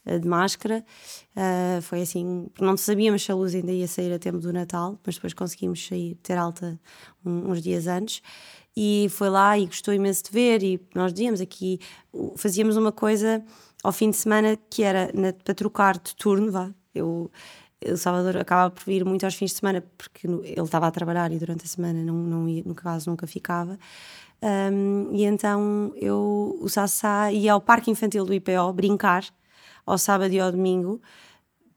[0.06, 0.86] eh, de máscara.
[1.36, 4.98] Uh, foi assim, não sabíamos se a luz ainda ia sair a tempo do Natal,
[5.06, 6.80] mas depois conseguimos sair, ter alta
[7.26, 8.22] um, uns dias antes.
[8.78, 10.63] E foi lá e gostou imenso de ver.
[10.63, 11.80] E nós dizíamos aqui,
[12.38, 13.44] fazíamos uma coisa
[13.86, 16.71] ao fim de semana que era na, para trocar de turno, vá.
[16.93, 17.30] Eu,
[17.86, 21.32] o Salvador acaba por vir muito aos fins de semana porque ele estava a trabalhar
[21.32, 23.78] e durante a semana não, não ia, no caso nunca ficava.
[24.41, 29.26] Um, e então eu, o Sassá ia ao parque infantil do IPO brincar
[29.86, 31.02] ao sábado e ao domingo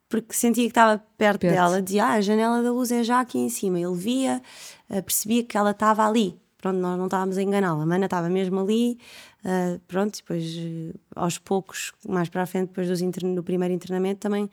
[0.09, 1.55] porque sentia que estava perto, perto.
[1.55, 3.79] dela, dizia ah, a janela da luz é já aqui em cima.
[3.79, 4.41] Ele via,
[4.89, 6.41] eh, percebia que ela estava ali.
[6.61, 7.83] Pronto, nós não estávamos a enganá-la.
[7.83, 8.99] A mana estava mesmo ali,
[9.45, 13.01] Uh, pronto, depois uh, aos poucos, mais para a frente, depois dos
[13.35, 14.51] do primeiro internamento, também uh,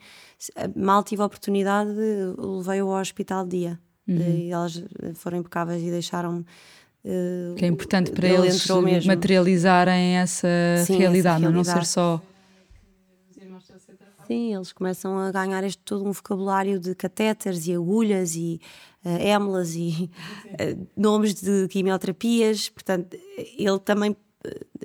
[0.76, 1.90] mal tive a oportunidade,
[2.38, 3.80] levei-o ao hospital de dia.
[4.06, 4.16] Uhum.
[4.16, 4.80] E elas
[5.14, 6.46] foram impecáveis e deixaram-me.
[7.56, 10.46] que é importante para ele eles materializarem essa
[10.84, 11.52] Sim, realidade, essa realidade.
[11.52, 12.22] não ser só.
[14.26, 18.60] Sim, eles começam a ganhar este todo um vocabulário de catéteres e agulhas e
[19.04, 20.10] uh, émulas e
[20.50, 22.68] uh, nomes de quimioterapias.
[22.68, 23.16] Portanto,
[23.56, 24.16] ele também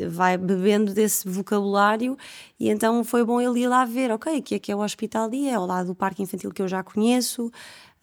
[0.08, 2.18] vai bebendo desse vocabulário
[2.60, 5.30] e então foi bom ele ir lá ver, ok, aqui é que é o hospital
[5.30, 7.52] dia, é ao lado do parque infantil que eu já conheço,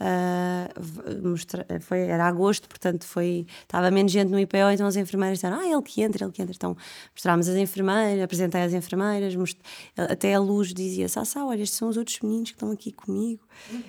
[0.00, 5.38] Uh, mostra, foi, era agosto, portanto foi, estava menos gente no IPO, então as enfermeiras
[5.38, 6.54] disseram, ah, ele que entra, ele que entra.
[6.54, 6.76] Então
[7.12, 9.58] mostrámos as enfermeiras, apresentei as enfermeiras, most...
[9.96, 13.42] até a luz dizia, Sassá, olha, estes são os outros meninos que estão aqui comigo.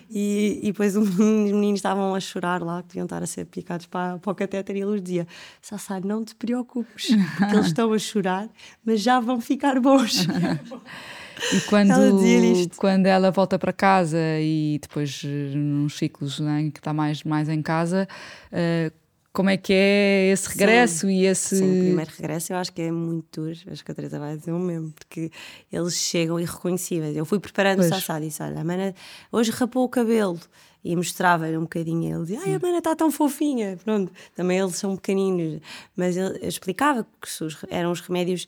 [0.09, 3.85] E, e depois os meninos estavam a chorar lá, que deviam estar a ser picados
[3.85, 5.27] para, para o catéter, e a luz dizia,
[5.61, 8.49] Sassá, não te preocupes, porque eles estão a chorar,
[8.83, 10.25] mas já vão ficar bons.
[11.53, 15.23] E quando ela, quando ela volta para casa e depois
[15.55, 18.07] nos ciclos né, que está mais, mais em casa,
[18.51, 18.99] uh,
[19.31, 21.57] como é que é esse regresso sim, e esse.
[21.57, 24.35] Sim, o primeiro regresso eu acho que é muito duro, acho que a Teresa vai
[24.35, 25.31] dizer o mesmo, porque
[25.71, 27.15] eles chegam irreconhecíveis.
[27.15, 28.93] Eu fui preparando o Sassá, disse: Olha, a mana
[29.31, 30.39] hoje rapou o cabelo
[30.83, 32.15] e mostrava-lhe um bocadinho.
[32.15, 33.77] Ele dizia: Ai, a mana está tão fofinha.
[33.83, 35.61] Pronto, também eles são pequeninos,
[35.95, 37.29] mas ele explicava que
[37.69, 38.47] eram os remédios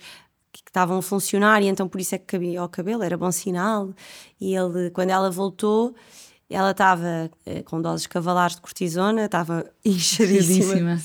[0.52, 3.32] que estavam a funcionar e então por isso é que cabia ao cabelo, era bom
[3.32, 3.94] sinal.
[4.40, 5.96] E ele, quando ela voltou
[6.54, 11.00] ela estava eh, com doses cavalares de cortisona, estava inchadíssima.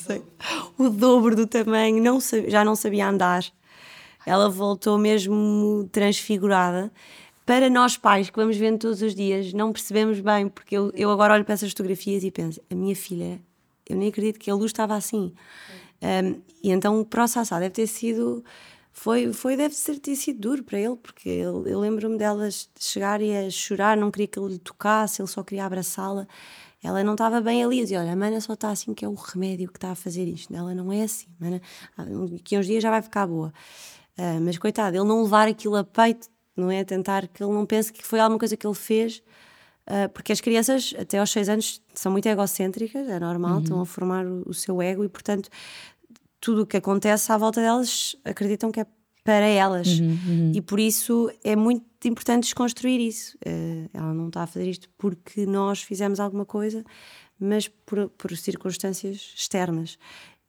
[0.76, 3.44] O dobro do tamanho, não já não sabia andar.
[4.26, 6.92] Ela voltou mesmo transfigurada.
[7.44, 11.10] Para nós pais que vamos vendo todos os dias, não percebemos bem, porque eu, eu
[11.12, 13.40] agora olho para essas fotografias e penso: a minha filha,
[13.88, 15.32] eu nem acredito que a luz estava assim.
[16.02, 18.44] Um, e então o Sassá deve ter sido
[18.98, 23.20] foi, foi deve ser, ter sido duro para ele, porque ele, eu lembro-me delas chegar
[23.20, 26.26] e a chorar, não queria que ele lhe tocasse, ele só queria abraçá-la.
[26.82, 29.14] Ela não estava bem ali, dizia: Olha, a mana só está assim, que é o
[29.14, 30.52] remédio que está a fazer isto.
[30.54, 31.60] Ela não é assim, mana,
[32.42, 33.52] que uns dias já vai ficar boa.
[34.18, 36.82] Uh, mas coitado, ele não levar aquilo a peito, não é?
[36.82, 39.22] Tentar que ele não pense que foi alguma coisa que ele fez,
[39.86, 43.62] uh, porque as crianças, até aos 6 anos, são muito egocêntricas, é normal, uhum.
[43.62, 45.50] estão a formar o, o seu ego e, portanto,
[46.40, 48.86] tudo o que acontece à volta delas acreditam que é
[49.26, 49.98] para elas.
[49.98, 50.52] Uhum, uhum.
[50.54, 53.36] E por isso é muito importante desconstruir isso.
[53.38, 56.84] Uh, ela não está a fazer isto porque nós fizemos alguma coisa,
[57.38, 59.98] mas por, por circunstâncias externas.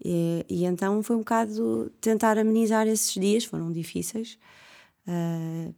[0.04, 4.38] E, e, então foi um bocado tentar amenizar esses dias, foram difíceis,
[5.08, 5.74] uh,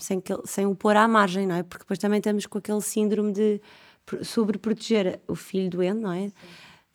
[0.00, 1.62] sem, que, sem o pôr à margem, não é?
[1.62, 3.60] Porque depois também estamos com aquele síndrome de
[4.22, 6.28] sobreproteger o filho doente, não é?
[6.28, 6.32] Sim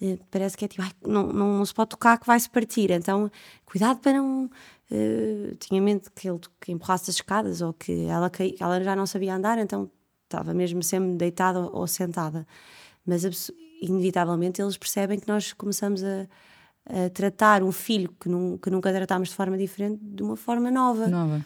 [0.01, 2.91] eh, parece que é tipo, ai, não, não, não, se pode tocar que vai-se partir.
[2.91, 3.31] Então,
[3.65, 4.49] cuidado para não.
[4.89, 8.95] Uh, tinha mente que ele que empurrasse as escadas ou que ela, que ela já
[8.95, 9.91] não sabia andar, então
[10.23, 12.47] estava mesmo sempre deitada ou, ou sentada.
[13.05, 16.27] Mas, inevitavelmente, eles percebem que nós começamos a,
[16.85, 20.71] a tratar um filho que, num, que nunca tratámos de forma diferente de uma forma
[20.71, 21.07] nova.
[21.07, 21.43] Nova.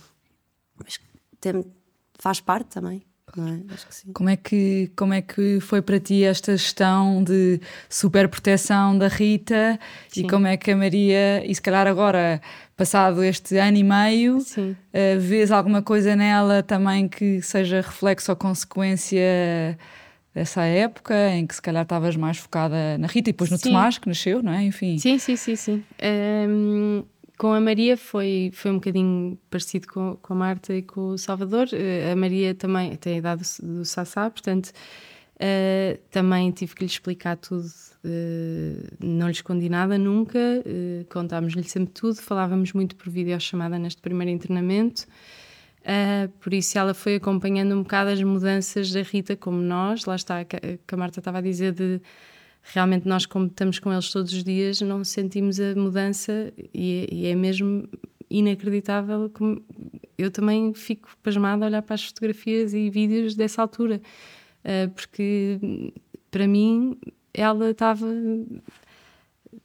[0.78, 1.00] Mas
[1.40, 1.66] tem,
[2.20, 3.04] faz parte também.
[3.39, 3.74] É?
[3.74, 4.12] Acho que sim.
[4.13, 9.80] Como é que, como é que foi para ti esta gestão de superproteção da Rita
[10.10, 10.22] sim.
[10.22, 12.41] e como é que a Maria, e se calhar agora,
[12.76, 18.36] passado este ano e meio, uh, vês alguma coisa nela também que seja reflexo ou
[18.36, 19.78] consequência
[20.34, 23.70] dessa época em que se calhar estavas mais focada na Rita e depois no sim.
[23.70, 24.63] Tomás, que nasceu, não é?
[24.63, 24.98] Enfim.
[24.98, 25.84] Sim, sim, sim, sim.
[26.02, 27.04] Um,
[27.42, 31.18] com a Maria foi, foi um bocadinho parecido com, com a Marta e com o
[31.18, 31.70] Salvador.
[31.74, 36.92] Uh, a Maria também tem a idade do, Sassá, portanto, uh, também tive que lhe
[36.92, 37.66] explicar tudo.
[38.06, 40.38] Uh, não lhe escondi nada nunca,
[41.10, 45.08] contámos-lhe sempre tudo, falávamos muito por videochamada neste primeiro internamento.
[46.42, 50.46] por isso ela foi acompanhando um bocado as mudanças da Rita, como nós, lá está,
[50.46, 50.58] que
[50.92, 52.02] a Marta estava a dizer de
[52.62, 57.28] realmente nós, como estamos com eles todos os dias, não sentimos a mudança e, e
[57.28, 57.88] é mesmo
[58.30, 59.30] inacreditável.
[59.34, 59.62] Como
[60.17, 64.02] eu também fico pasmada a olhar para as fotografias e vídeos dessa altura,
[64.63, 65.60] uh, porque
[66.30, 66.97] para mim
[67.34, 68.08] ela estava.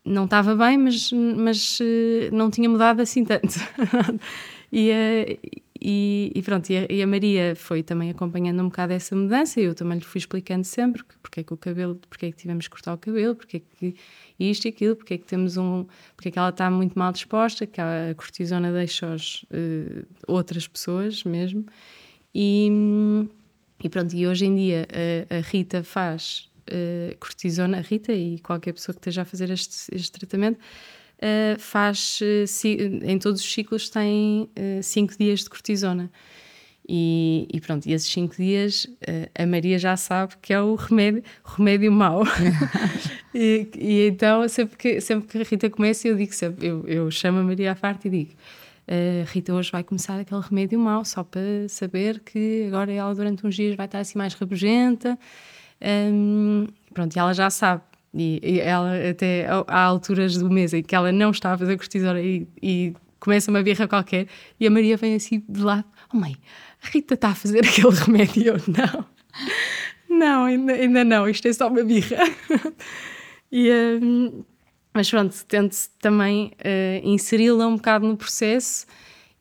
[0.03, 3.59] Não estava bem, mas, mas uh, não tinha mudado assim tanto.
[4.71, 8.93] e, uh, e, e, pronto, e a, e a, Maria foi também acompanhando um bocado
[8.93, 9.59] essa mudança.
[9.59, 12.65] Eu também lhe fui explicando sempre porque é que o cabelo, porque é que tivemos
[12.65, 13.95] que cortar o cabelo, porque é que
[14.39, 15.85] isto e aquilo, porque é que temos um,
[16.15, 21.23] porque é que ela está muito mal disposta, que a cortisona deixa uh, outras pessoas
[21.23, 21.65] mesmo.
[22.33, 22.69] E,
[23.83, 24.87] e pronto, e hoje em dia
[25.29, 29.49] a, a Rita faz uh, cortisona, a Rita e qualquer pessoa que esteja a fazer
[29.49, 30.59] este, este tratamento
[31.17, 34.49] uh, faz, uh, em todos os ciclos, tem
[34.81, 36.11] 5 uh, dias de cortisona.
[36.89, 38.87] E, e, pronto, e esses 5 dias
[39.37, 42.23] a Maria já sabe que é o remédio, remédio mau.
[43.35, 47.11] e, e, então, sempre que, sempre que a Rita começa, eu digo sempre, eu, eu
[47.11, 48.31] chamo a Maria à parte e digo.
[48.87, 53.45] Uh, Rita hoje vai começar aquele remédio mau, só para saber que agora ela durante
[53.45, 55.19] uns dias vai estar assim mais rabugenta.
[55.81, 57.83] Um, pronto, e ela já sabe.
[58.17, 61.77] E, e, ela, até há alturas do mês em que ela não está a fazer
[61.77, 64.27] cortisona e, e começa uma birra qualquer,
[64.59, 66.35] e a Maria vem assim de lado: Oh, mãe,
[66.83, 68.55] a Rita está a fazer aquele remédio.
[68.67, 69.05] Não,
[70.09, 72.17] não, ainda, ainda não, isto é só uma birra.
[73.51, 74.43] e, um,
[74.93, 78.87] mas pronto, tento também uh, inseri-la um bocado no processo.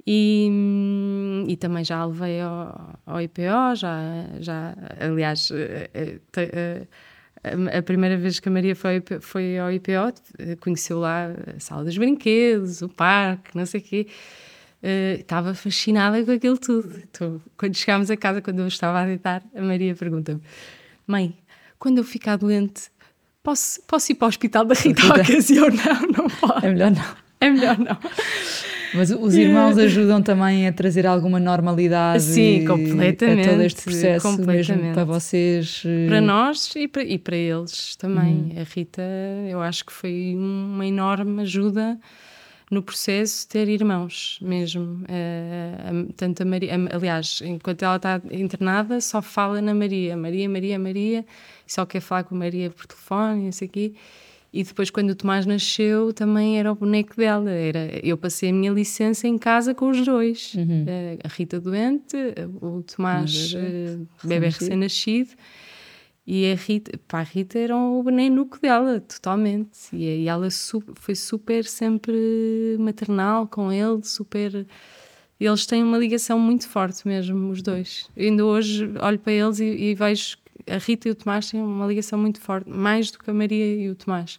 [0.08, 3.98] E, hum, e também já a levei ao, ao IPO, já,
[4.38, 6.86] já aliás, uh, uh,
[7.76, 10.12] a primeira vez que a Maria foi, foi ao IPO,
[10.61, 14.06] conheceu lá a sala dos brinquedos, o parque, não sei o quê.
[14.82, 17.02] Uh, estava fascinada com aquilo tudo.
[17.11, 20.40] Então, quando chegámos a casa, quando eu estava a deitar, a Maria pergunta-me:
[21.06, 21.37] Mãe,
[21.78, 22.90] quando eu ficar doente,
[23.42, 25.68] posso, posso ir para o hospital da Rita ocasião?
[25.68, 26.66] Não, não pode.
[26.66, 27.16] É melhor não.
[27.40, 27.98] É melhor não.
[28.96, 34.40] Mas os irmãos ajudam também a trazer alguma normalidade Sim, completamente, a todo este processo,
[34.46, 35.82] mesmo para vocês.
[35.85, 38.35] eh, Para nós e para, e para eles também.
[38.35, 38.61] Uhum.
[38.61, 39.02] A Rita,
[39.48, 41.98] eu acho que foi uma enorme ajuda
[42.70, 45.04] no processo ter irmãos mesmo.
[45.09, 50.78] A- tanto a Maria, aliás, enquanto ela está internada, só fala na Maria, Maria, Maria,
[50.78, 51.24] Maria,
[51.66, 53.94] só quer falar com a Maria por telefone, isso aqui.
[54.58, 57.50] E depois, quando o Tomás nasceu, também era o boneco dela.
[57.50, 60.54] Era, eu passei a minha licença em casa com os dois.
[60.88, 62.16] Eh, a Rita doente,
[62.62, 65.30] o Tomás, bebê, eh, bebê recém-nascido.
[66.26, 69.78] E a Rita, pá, a Rita era o boneco dela, totalmente.
[69.92, 74.66] E, e ela su- foi super sempre maternal com ele, super.
[75.38, 78.08] Eles têm uma ligação muito forte mesmo, os dois.
[78.16, 80.38] Eu ainda hoje olho para eles e, e vejo
[80.68, 83.74] a Rita e o Tomás têm uma ligação muito forte, mais do que a Maria
[83.76, 84.38] e o Tomás.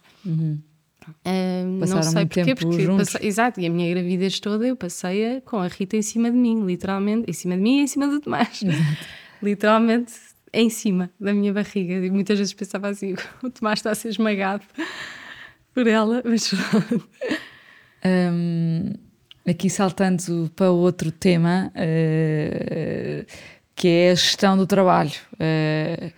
[1.24, 5.40] Ah, não Passaram sei porquê, porque passei- exato, e a minha gravidez toda eu passei
[5.42, 8.06] com a Rita em cima de mim, literalmente, em cima de mim e em cima
[8.08, 8.60] do Tomás.
[9.42, 10.12] literalmente
[10.52, 11.94] em cima da minha barriga.
[11.94, 14.64] E muitas vezes pensava assim: o Tomás está a ser esmagado
[15.74, 16.52] por ela, mas
[18.04, 18.92] Hum,
[19.46, 23.26] aqui saltando para outro tema, eh,
[23.78, 25.12] que é a gestão do trabalho.
[25.38, 26.10] Eh,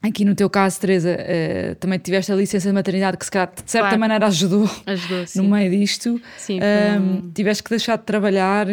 [0.00, 3.52] aqui no teu caso, Teresa, eh, também tiveste a licença de maternidade que se calhar,
[3.52, 3.98] de certa Claro.
[4.00, 6.20] maneira ajudou ajudou, no meio disto.
[6.38, 8.66] Sim, Hum, um- tiveste que deixar de trabalhar,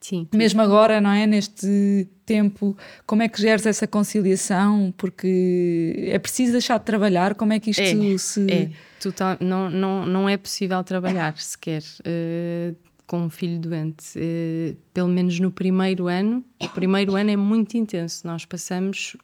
[0.00, 0.26] sim.
[0.34, 1.26] mesmo agora, não é?
[1.26, 4.92] Neste tempo, como é que geres essa conciliação?
[4.96, 8.46] Porque é preciso deixar de trabalhar, como é que isto É, se.
[8.50, 8.68] É,
[9.00, 12.72] total, não, não, não é possível trabalhar sequer eh,
[13.06, 14.14] com um filho doente.
[14.16, 16.44] Eh, pelo menos no primeiro ano.
[16.60, 18.26] O primeiro ano é muito intenso.
[18.26, 19.16] Nós passamos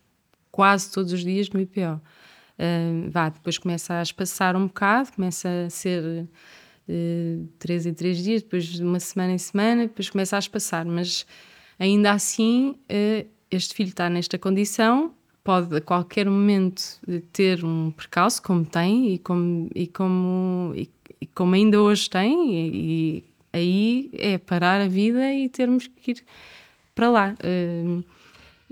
[0.50, 2.00] quase todos os dias no IPO.
[2.58, 6.28] Eh, vá, depois começa a espaçar um bocado, começa a ser
[6.88, 10.84] eh, três em três dias, depois de uma semana em semana, depois começa a espaçar.
[10.84, 11.24] Mas
[11.78, 15.14] ainda assim, eh, este filho está nesta condição,
[15.44, 16.82] pode a qualquer momento
[17.32, 22.54] ter um percalço, como tem e como, e como, e, e como ainda hoje tem,
[22.54, 26.24] e aí é parar a vida e termos que ir
[26.94, 27.34] para lá.
[27.42, 28.02] Eh,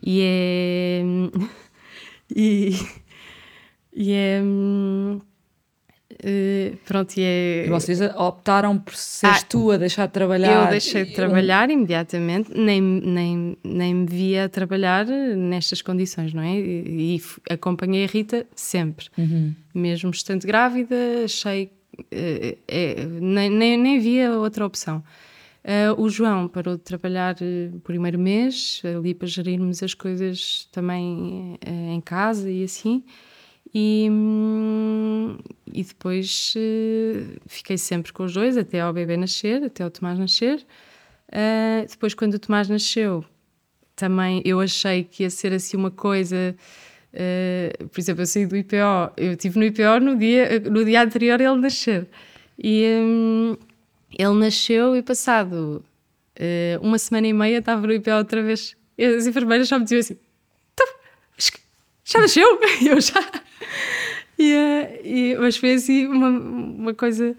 [0.03, 1.03] e é.
[2.35, 2.75] E,
[3.95, 4.43] e é.
[6.23, 7.65] eh, pronto, e é.
[7.67, 10.65] E vocês optaram por seres Ah, tu a deixar de trabalhar.
[10.65, 16.43] Eu deixei de trabalhar imediatamente, nem, nem, nem me via a trabalhar nestas condições, não
[16.43, 16.59] é?
[16.59, 19.07] E, e acompanhei a Rita sempre.
[19.73, 21.71] Mesmo estando grávida, achei.
[22.11, 22.57] Eh,
[23.21, 25.03] nem, nem, nem via outra opção.
[25.69, 27.37] Eh, o João parou de trabalhar
[27.75, 33.05] o primeiro mês, ali para gerirmos as coisas também eh, em casa e assim.
[33.75, 35.37] E, hum,
[35.73, 40.19] e depois eh, fiquei sempre com os dois até ao bebê nascer, até o Tomás
[40.19, 40.65] nascer.
[41.89, 43.25] Depois, quando o Tomás nasceu,
[43.97, 46.57] também eu achei que ia ser assim uma coisa.
[47.17, 51.03] Eh, por exemplo, eu saí do IPO, eu estive no IPO no dia, no dia
[51.03, 52.07] anterior ele nascer.
[52.63, 53.57] E hum,
[54.19, 55.83] ele nasceu e passado
[56.37, 58.77] eh, uma semana e meia estava no IPO outra vez.
[58.99, 60.17] E as enfermeiras só me diziam assim:
[60.75, 60.87] "Então,
[61.37, 61.61] mas que-
[62.05, 62.47] já nasceu?
[62.83, 63.21] E eu já.
[64.39, 67.35] E, eh, e- mas foi assim uma, uma coisa.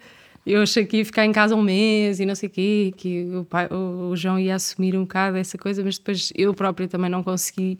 [0.45, 3.25] Eu achei que ia ficar em casa um mês e não sei o quê, que
[3.35, 6.87] o, pai, o, o João ia assumir um bocado essa coisa, mas depois eu própria
[6.87, 7.77] também não consegui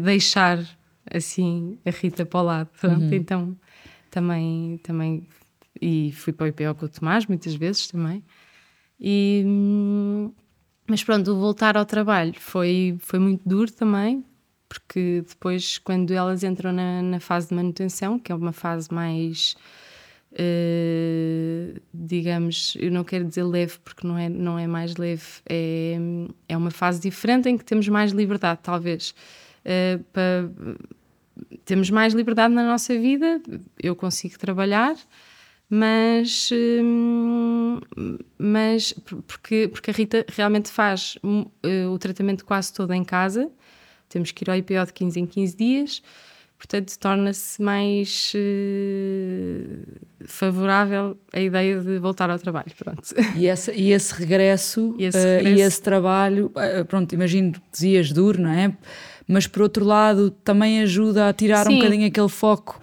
[0.00, 0.58] deixar
[1.10, 2.70] assim a Rita para o lado.
[2.80, 3.56] Pronto, Então
[4.10, 5.26] também, também.
[5.80, 8.22] E fui para o IPO com o Tomás muitas vezes também.
[9.00, 9.44] E,
[10.86, 14.24] mas pronto, o voltar ao trabalho foi, foi muito duro também,
[14.68, 19.56] porque depois, quando elas entram na, na fase de manutenção, que é uma fase mais,
[20.32, 25.96] eh, digamos, eu não quero dizer leve, porque não é, não é mais leve, é,
[26.48, 29.14] é uma fase diferente em que temos mais liberdade, talvez.
[29.64, 30.48] Eh, pa-
[31.64, 33.40] temos mais liberdade na nossa vida,
[33.80, 34.94] eu consigo trabalhar,
[35.70, 37.80] mas, hum,
[38.38, 43.04] mas por- porque, porque a Rita realmente faz hum, eh, o tratamento quase todo em
[43.04, 43.50] casa,
[44.08, 46.02] temos que ir ao IPO de 15 em 15 dias,
[46.58, 49.66] portanto torna-se mais eh,
[50.26, 53.02] favorável a ideia de voltar ao trabalho, pronto.
[53.36, 55.62] E, essa- e esse regresso E esse eh, e regresso.
[55.68, 56.52] esse trabalho,
[56.88, 58.76] pronto, imagino dizias duro, não é?
[59.28, 61.76] Mas por outro lado também ajuda a tirar um Sim.
[61.78, 62.82] bocadinho aquele foco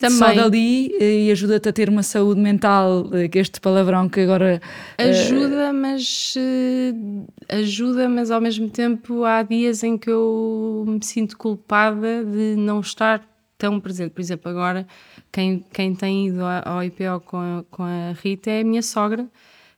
[0.00, 0.36] só Também.
[0.36, 4.62] dali eh, e ajuda-te a ter uma saúde mental, eh, que este palavrão que agora
[4.96, 11.04] eh, Ajuda, mas eh, ajuda, mas ao mesmo tempo há dias em que eu me
[11.04, 13.26] sinto culpada de não estar
[13.58, 14.10] tão presente.
[14.12, 14.86] Por exemplo, agora,
[15.32, 19.26] quem, quem tem ido ao IPO com a, com a Rita é a minha sogra,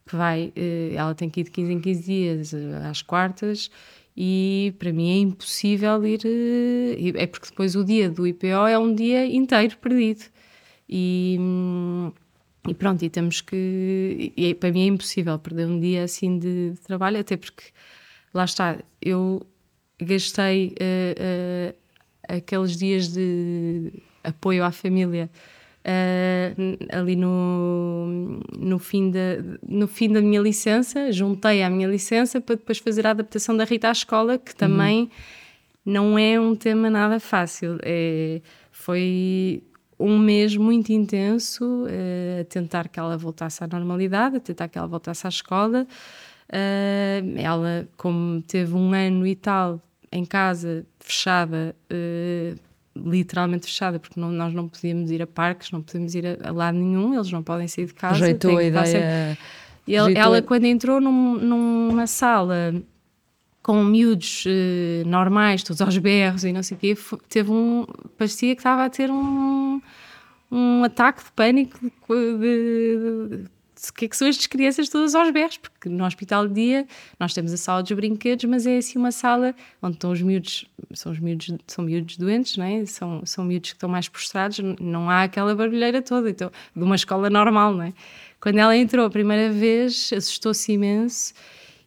[0.06, 0.52] que vai,
[0.94, 2.54] ela tem que ir de 15 em 15 dias
[2.90, 3.70] às quartas
[4.16, 6.20] e para mim é impossível ir.
[6.24, 10.24] Eh, é porque depois o dia do IPO é um dia inteiro perdido.
[10.88, 11.38] E,
[12.68, 14.32] e pronto, e temos que.
[14.36, 17.64] E para mim é impossível perder um dia assim de, de trabalho, até porque
[18.34, 19.46] lá está, eu
[20.00, 23.92] gastei uh, uh, aqueles dias de
[24.24, 25.30] apoio à família
[25.80, 29.18] Uh, ali no, no, fim da,
[29.66, 33.64] no fim da minha licença, juntei à minha licença para depois fazer a adaptação da
[33.64, 35.08] Rita à escola, que também uhum.
[35.86, 37.78] não é um tema nada fácil.
[37.82, 39.62] É, foi
[39.98, 44.76] um mês muito intenso uh, a tentar que ela voltasse à normalidade, a tentar que
[44.76, 45.86] ela voltasse à escola.
[46.50, 49.80] Uh, ela, como teve um ano e tal
[50.12, 51.74] em casa, fechada,
[52.96, 56.52] literalmente fechada, porque não, nós não podíamos ir a parques, não podíamos ir a, a
[56.52, 58.18] lado nenhum, eles não podem sair de casa.
[58.18, 59.38] Rejeitou a ideia.
[59.86, 62.74] Ele, ela, quando entrou num, numa sala
[63.62, 66.96] com miúdos uh, normais, todos aos berros e não sei o quê,
[67.28, 67.86] teve um.
[68.16, 69.80] parecia que estava a ter um,
[70.50, 73.50] um ataque de pânico de, de, de
[73.88, 76.86] o que é que são estas crianças todas aos berros, porque no hospital de dia
[77.18, 80.66] nós temos a sala dos brinquedos, mas é assim uma sala onde estão os miúdos,
[80.92, 82.84] são os miúdos, são miúdos doentes, não é?
[82.84, 86.96] são, são miúdos que estão mais prostrados, não há aquela barulheira toda, então, de uma
[86.96, 87.94] escola normal, não é?
[88.40, 91.34] Quando ela entrou a primeira vez, assustou-se imenso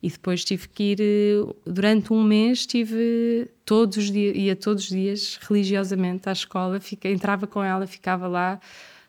[0.04, 4.84] e depois tive que ir, eh, durante um mês, estive todos os dias, ia todos
[4.84, 8.60] os dias religiosamente à escola, fica, entrava com ela, ficava lá,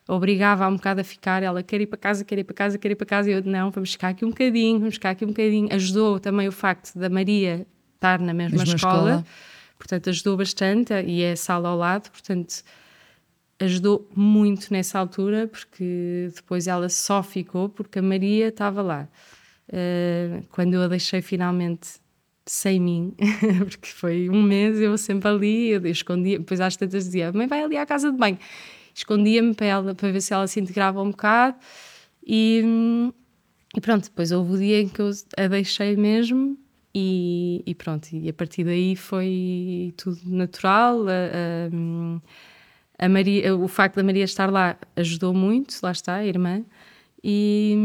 [0.07, 2.91] obrigava-a um bocado a ficar, ela quer ir para casa, quer ir para casa, quer
[2.91, 5.29] ir para casa, e eu, não, vamos ficar aqui um bocadinho, vamos ficar aqui um
[5.29, 5.67] bocadinho.
[5.73, 9.25] Ajudou também o facto da Maria estar na mesma, mesma escola, escola,
[9.77, 12.63] portanto ajudou bastante, e é a sala ao lado, portanto
[13.59, 19.07] ajudou muito nessa altura, porque depois ela só ficou porque a Maria estava lá.
[19.69, 21.87] Uh, quando eu a deixei finalmente
[22.45, 23.15] sem mim,
[23.67, 27.63] porque foi um mês eu sempre ali, eu escondia, depois às tantas dizia, mãe vai
[27.63, 28.37] ali à casa de banho
[28.95, 31.57] escondia-me para, ela, para ver se ela se integrava um bocado
[32.25, 32.63] e,
[33.75, 36.57] e pronto, depois houve o dia em que eu a deixei mesmo
[36.97, 41.05] e, e pronto, e a partir daí foi tudo natural.
[41.09, 41.11] A,
[43.01, 46.63] a, a, Maria, o facto da Maria estar lá ajudou muito, lá está, a irmã,
[47.21, 47.75] e,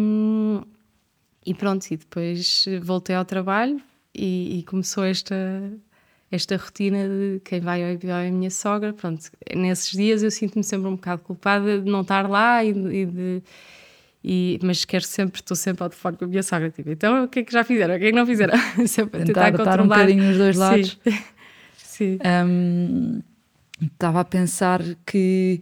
[1.45, 3.83] e pronto, e depois voltei ao trabalho
[4.15, 5.35] e, e começou esta,
[6.31, 8.93] esta rotina de quem vai ao IPO é a minha sogra.
[8.93, 9.21] Pronto,
[9.55, 13.43] nesses dias eu sinto-me sempre um bocado culpada de não estar lá e, e de.
[14.23, 16.71] E, mas quero sempre, estou sempre ao telefone com a minha sogra.
[16.71, 17.97] Tipo, então o que é que já fizeram?
[17.97, 18.55] O que é que não fizeram?
[18.87, 19.81] sempre tentar, tentar controlar.
[19.83, 20.99] um bocadinho nos dois lados.
[21.77, 22.19] Sim.
[22.19, 22.19] Sim.
[22.47, 23.23] Um,
[23.83, 25.61] estava a pensar que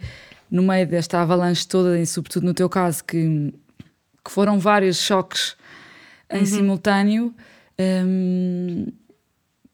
[0.50, 3.52] no meio desta avalanche toda, e sobretudo no teu caso, que,
[4.24, 5.56] que foram vários choques
[6.30, 6.46] em uhum.
[6.46, 7.34] simultâneo.
[7.78, 8.86] Um,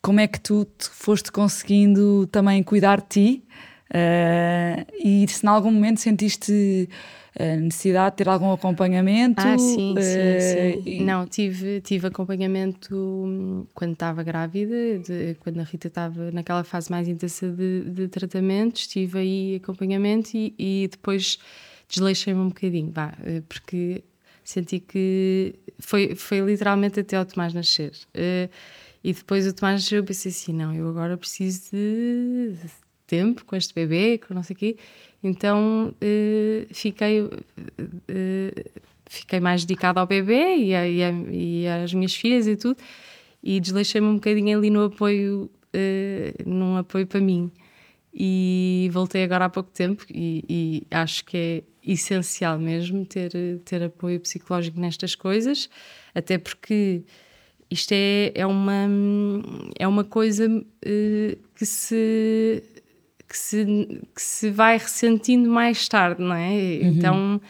[0.05, 3.44] como é que tu foste conseguindo também cuidar de ti
[3.88, 6.90] uh, e se em algum momento sentiste
[7.36, 9.40] a eh, necessidade de ter algum acompanhamento?
[9.40, 10.82] Ah, sim, uh, sim, sim.
[10.84, 11.02] E...
[11.02, 16.90] Não, tive, tive acompanhamento hum, quando estava grávida, de, quando a Rita estava naquela fase
[16.90, 21.38] mais intensa de, de tratamento, tive aí acompanhamento e, e depois
[21.88, 23.14] desleixei-me um bocadinho, vá,
[23.48, 24.05] porque
[24.44, 27.92] senti que foi, foi literalmente até o Tomás nascer.
[28.14, 28.50] Uh,
[29.05, 32.57] e depois o Tomás eu pensei assim: não, eu agora preciso de,
[33.07, 34.76] tempo com este bebê, com não sei o quê.
[35.22, 37.30] Então uh, fiquei, uh,
[39.07, 42.78] fiquei mais dedicada ao bebê e, a, e, a, e, às minhas filhas e tudo.
[43.42, 47.52] E desleixei-me um bocadinho ali no apoio, uh, num apoio para mim.
[48.14, 53.32] E voltei agora há pouco tempo e, e acho que é essencial mesmo ter,
[53.64, 55.68] ter apoio psicológico nestas coisas,
[56.14, 57.02] até porque
[57.70, 58.88] isto é, é, uma,
[59.78, 62.62] é uma coisa uh, que, se,
[63.28, 63.64] que, se,
[64.14, 66.50] que se vai ressentindo mais tarde, não é?
[66.50, 66.88] Uhum.
[66.88, 67.40] Então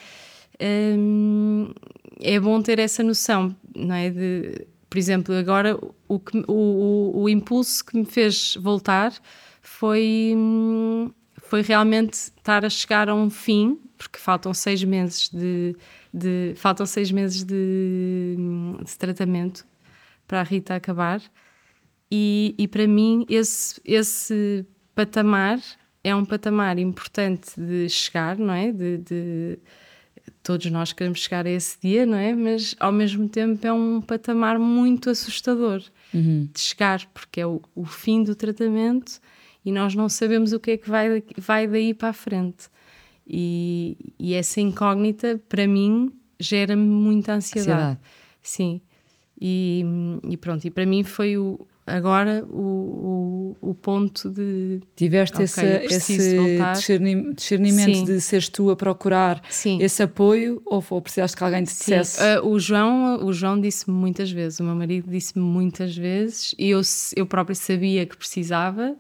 [0.99, 1.73] um,
[2.21, 4.11] é bom ter essa noção, não é?
[4.11, 9.13] De, por exemplo, agora o, que, o, o, o impulso que me fez voltar
[9.61, 10.35] foi,
[11.43, 15.77] foi realmente estar a chegar a um fim, porque faltam seis meses de,
[16.13, 18.37] de faltam seis meses de,
[18.85, 19.67] de tratamento
[20.27, 21.23] para a Rita acabar.
[22.11, 25.59] E, e para mim, esse, esse patamar
[26.03, 28.71] é um patamar importante de chegar, não é?
[28.71, 29.59] De, de,
[30.43, 32.35] todos nós queremos chegar a esse dia, não é?
[32.35, 36.49] Mas ao mesmo tempo é um patamar muito assustador uhum.
[36.53, 39.19] de chegar, porque é o, o, fim do tratamento
[39.65, 42.69] e nós não sabemos o que é que vai, vai daí para a frente.
[43.27, 47.71] E, e essa incógnita, para mim, gera-me muita ansiedade.
[47.71, 48.01] ansiedade.
[48.43, 48.83] Sim.
[49.41, 49.85] E,
[50.29, 54.81] e, pronto, e para mim foi o, agora o, o, o ponto de.
[54.97, 56.39] Tiveste okay, esse, esse
[57.35, 59.83] discernimento de seres tu a procurar Sim.
[59.83, 62.21] esse apoio ou, ou precisaste que alguém te dissesse?
[62.23, 66.71] Uh, o João, o João disse-me muitas vezes, o meu marido disse-me muitas vezes e
[66.71, 66.81] eu,
[67.17, 68.97] eu própria sabia que precisava.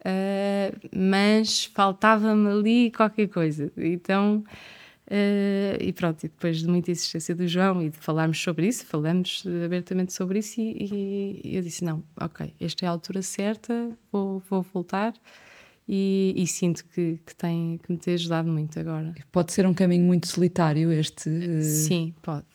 [0.00, 3.70] Uh, mas faltava-me ali qualquer coisa.
[3.76, 4.42] Então,
[5.10, 8.86] uh, e pronto, e depois de muita insistência do João e de falarmos sobre isso,
[8.86, 13.90] falamos abertamente sobre isso, e, e eu disse: Não, ok, esta é a altura certa,
[14.12, 15.14] vou, vou voltar.
[15.92, 19.12] E, e, sinto que, que, tem, que me tem ajudado muito agora.
[19.32, 21.28] Pode ser um caminho muito solitário este?
[21.28, 21.62] Uh...
[21.62, 22.46] Sim, pode.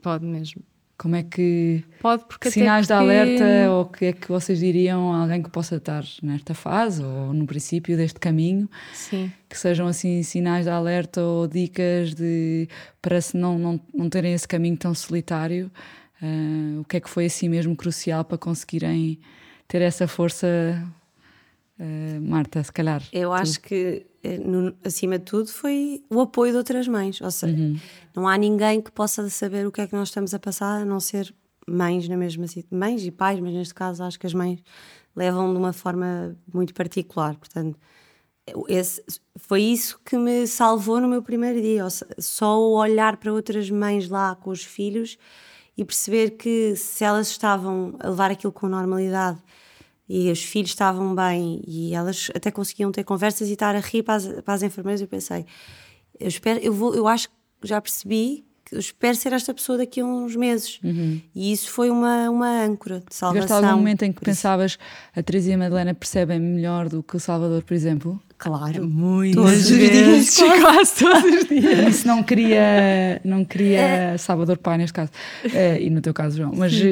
[0.00, 0.62] Pode mesmo.
[0.98, 1.84] Como é que.
[2.00, 3.04] Pode, porque sinais porque...
[3.04, 6.54] de alerta ou o que é que vocês diriam a alguém que possa estar nesta
[6.54, 8.68] fase ou no princípio deste caminho?
[8.92, 9.30] Sim.
[9.48, 12.68] Que sejam assim sinais de alerta ou dicas de
[13.00, 15.70] para se não, não, não terem esse caminho tão solitário.
[16.20, 19.20] Uh, o que é que foi assim mesmo crucial para conseguirem
[19.68, 20.84] ter essa força
[21.78, 23.02] Uh, Marta, se calhar.
[23.12, 23.34] Eu tu.
[23.34, 24.04] acho que,
[24.36, 27.20] no, acima de tudo, foi o apoio de outras mães.
[27.20, 27.78] Ou seja, uhum.
[28.14, 30.84] não há ninguém que possa saber o que é que nós estamos a passar, a
[30.84, 31.34] não ser
[31.66, 34.62] mães na mesma mães e pais, mas neste caso acho que as mães
[35.14, 37.36] levam de uma forma muito particular.
[37.36, 37.78] Portanto,
[38.68, 39.02] esse,
[39.36, 41.86] foi isso que me salvou no meu primeiro dia.
[42.18, 45.18] Só o olhar para outras mães lá com os filhos
[45.76, 49.38] e perceber que se elas estavam a levar aquilo com normalidade
[50.08, 54.02] e os filhos estavam bem e elas até conseguiam ter conversas e estar a rir
[54.02, 55.00] para as, para as enfermeiras.
[55.00, 55.44] Eu pensei,
[56.18, 57.34] eu espero, eu, vou, eu acho que
[57.64, 60.78] já percebi que eu espero ser esta pessoa daqui a uns meses.
[60.84, 61.20] Uhum.
[61.34, 63.46] E isso foi uma, uma âncora de salvação.
[63.46, 64.78] Tiveste algum momento em que pensavas
[65.14, 68.20] a Teresa e a Madalena percebem melhor do que o Salvador, por exemplo?
[68.36, 71.88] Claro, muitas vezes, quase todos os dias.
[71.96, 74.18] Isso não queria, não queria é.
[74.18, 75.10] Salvador Pai neste caso,
[75.44, 76.84] uh, e no teu caso, João, mas uh,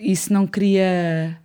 [0.00, 1.38] isso não queria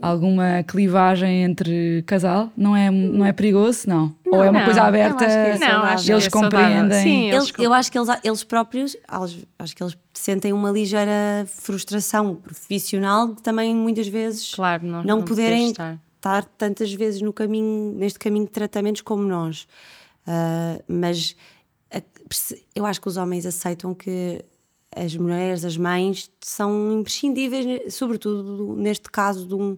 [0.00, 2.50] alguma clivagem entre casal?
[2.56, 3.88] Não é, não é perigoso?
[3.88, 4.14] Não.
[4.24, 5.24] não Ou é uma não, coisa aberta?
[5.24, 7.02] É não, acho que eles é compreendem.
[7.02, 8.96] Sim, eles, eu acho que eles, eles próprios,
[9.58, 15.22] acho que eles sentem uma ligeira frustração profissional de também muitas vezes claro, não, não
[15.22, 15.98] poderem estar.
[16.16, 16.44] estar.
[16.58, 19.66] tantas vezes no caminho, neste caminho de tratamentos como nós.
[20.26, 21.36] Uh, mas
[22.74, 24.44] eu acho que os homens aceitam que
[24.96, 29.76] as mulheres, as mães, são imprescindíveis, sobretudo neste caso de, um,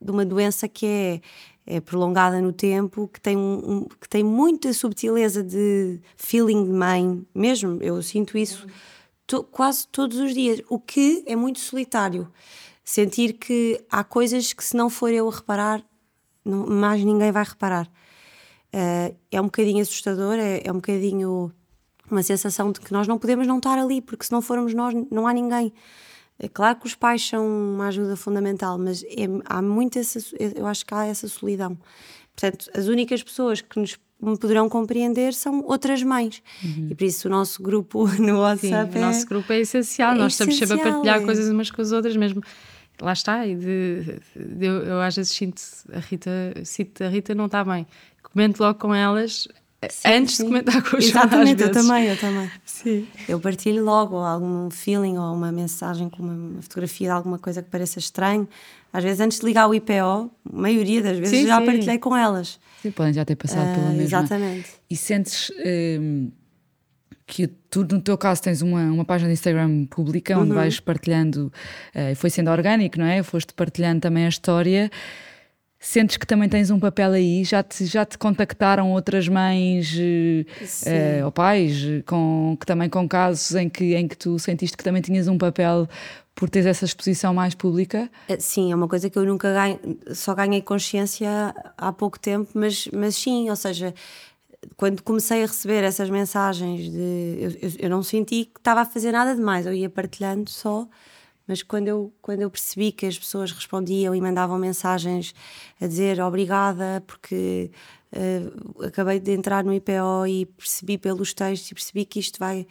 [0.00, 1.20] de uma doença que é,
[1.66, 7.26] é, prolongada no tempo, que tem, um, que tem muita subtileza de feeling de mãe,
[7.34, 8.66] mesmo, eu sinto isso
[9.26, 12.30] to, quase todos os dias, o que é muito solitário.
[12.84, 15.84] Sentir que há coisas que, se não for eu a reparar,
[16.44, 17.86] não, mais ninguém vai reparar.
[18.74, 21.52] Uh, é um bocadinho assustador, é, é um bocadinho
[22.12, 24.94] uma sensação de que nós não podemos não estar ali, porque se não formos nós,
[25.10, 25.72] não há ninguém.
[26.38, 30.18] É claro que os pais são uma ajuda fundamental, mas é, há muito essa,
[30.56, 31.78] eu acho que há essa solidão.
[32.34, 36.42] Portanto, as únicas pessoas que nos me poderão compreender são outras mães.
[36.62, 36.88] Uhum.
[36.90, 40.14] E por isso o nosso grupo no WhatsApp Sim, é, o nosso grupo é essencial.
[40.14, 41.24] É Nós estamos sempre a partilhar é.
[41.24, 42.42] coisas umas com as outras mesmo.
[43.00, 45.60] Lá está, e de, de, eu, eu às vezes sinto
[45.92, 46.30] a Rita,
[46.64, 47.84] sinto a Rita não está bem.
[48.22, 49.48] Comento logo com elas
[49.90, 50.44] Sim, antes sim.
[50.44, 52.50] de comentar com os Exatamente, eu também, eu também.
[52.64, 53.06] Sim.
[53.28, 57.68] Eu partilho logo algum feeling ou uma mensagem com uma fotografia de alguma coisa que
[57.68, 58.48] pareça estranho.
[58.92, 61.66] Às vezes, antes de ligar o IPO, a maioria das vezes sim, já sim.
[61.66, 62.60] partilhei com elas.
[62.82, 64.02] Sim, podem já ter passado uh, pela mesma.
[64.02, 64.70] Exatamente.
[64.88, 65.50] E sentes
[66.00, 66.30] um,
[67.26, 70.56] que tu, no teu caso, tens uma, uma página de Instagram pública onde uhum.
[70.56, 71.50] vais partilhando,
[71.94, 73.22] uh, foi sendo orgânico, não é?
[73.22, 74.90] Foste partilhando também a história.
[75.84, 77.42] Sentes que também tens um papel aí?
[77.42, 81.74] Já te, já te contactaram outras mães uh, ou pais
[82.06, 85.36] com, que também com casos em que, em que tu sentiste que também tinhas um
[85.36, 85.88] papel
[86.36, 88.08] por teres essa exposição mais pública?
[88.28, 92.48] Eh, sim, é uma coisa que eu nunca ganho, só ganhei consciência há pouco tempo,
[92.54, 93.92] mas, mas sim, ou seja,
[94.76, 98.84] quando comecei a receber essas mensagens de eu, eu, eu não senti que estava a
[98.84, 100.86] fazer nada demais, eu ia partilhando só
[101.52, 105.34] mas quando eu, quando eu percebi que as pessoas respondiam e mandavam mensagens
[105.78, 107.70] a dizer obrigada porque
[108.10, 112.66] uh, acabei de entrar no IPO e percebi pelos textos e percebi que isto vai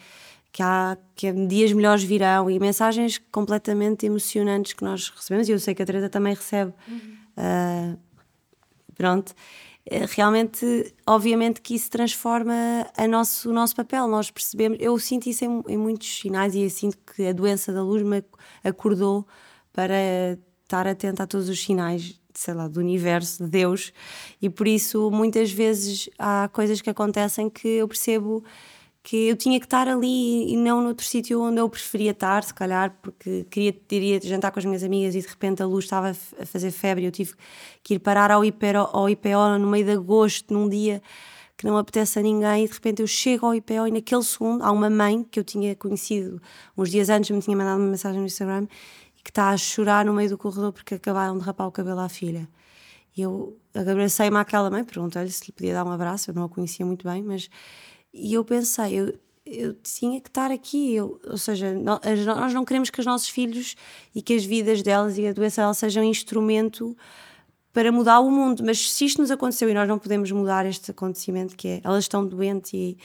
[0.51, 5.59] que há que dias melhores virão e mensagens completamente emocionantes que nós recebemos e eu
[5.59, 7.17] sei que a Teresa também recebe uhum.
[7.37, 7.99] uh,
[8.95, 9.35] pronto
[9.89, 12.53] realmente, obviamente que isso transforma
[12.95, 14.07] a nosso, o nosso papel.
[14.07, 17.73] Nós percebemos, eu sinto isso em, em muitos sinais e eu sinto que a doença
[17.73, 18.23] da luz me
[18.63, 19.25] acordou
[19.73, 19.95] para
[20.63, 23.91] estar atenta a todos os sinais sei lá, do universo, de Deus,
[24.41, 28.43] e por isso muitas vezes há coisas que acontecem que eu percebo
[29.03, 32.53] que eu tinha que estar ali e não noutro sítio onde eu preferia estar, se
[32.53, 36.11] calhar, porque queria iria jantar com as minhas amigas e de repente a luz estava
[36.11, 37.33] a fazer febre e eu tive
[37.83, 41.01] que ir parar ao IPO, ao IPO no meio de agosto, num dia
[41.57, 44.63] que não apetece a ninguém, e de repente eu chego ao IPO e naquele segundo
[44.63, 46.41] há uma mãe que eu tinha conhecido
[46.75, 48.67] uns dias antes, me tinha mandado uma mensagem no Instagram
[49.23, 52.09] que está a chorar no meio do corredor porque acabaram de rapar o cabelo à
[52.09, 52.47] filha.
[53.15, 56.49] E eu abracei-me àquela mãe, perguntei-lhe se lhe podia dar um abraço, eu não a
[56.49, 57.49] conhecia muito bem, mas
[58.13, 59.13] e eu pensei, eu,
[59.45, 63.75] eu tinha que estar aqui, eu, ou seja, nós, não queremos que os nossos filhos
[64.13, 66.95] e que as vidas delas e a doença delas sejam um instrumento
[67.73, 70.91] para mudar o mundo, mas se isto nos aconteceu e nós não podemos mudar este
[70.91, 72.97] acontecimento que é, elas estão doentes e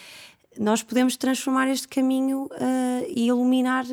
[0.59, 3.85] nós podemos transformar este caminho uh, e iluminar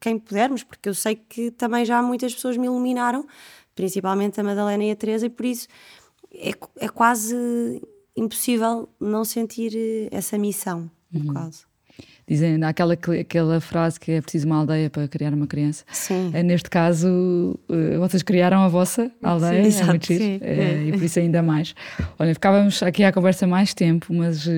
[0.00, 3.26] quem pudermos, porque eu sei que também já muitas pessoas me iluminaram,
[3.74, 5.68] principalmente a Madalena e a Teresa, e por isso
[6.32, 7.80] é, é quase
[8.16, 11.34] impossível não sentir eh, essa missão, no uhum.
[11.34, 11.66] caso.
[12.26, 15.84] Dizem aquela, aquela frase que é preciso uma aldeia para criar uma criança.
[15.92, 16.30] Sim.
[16.32, 20.84] Eh, neste caso, eh, vocês criaram a vossa aldeia, sim, é muito sim, é.
[20.86, 21.74] e por isso ainda mais.
[22.18, 24.48] Olha, ficávamos aqui à conversa mais tempo, mas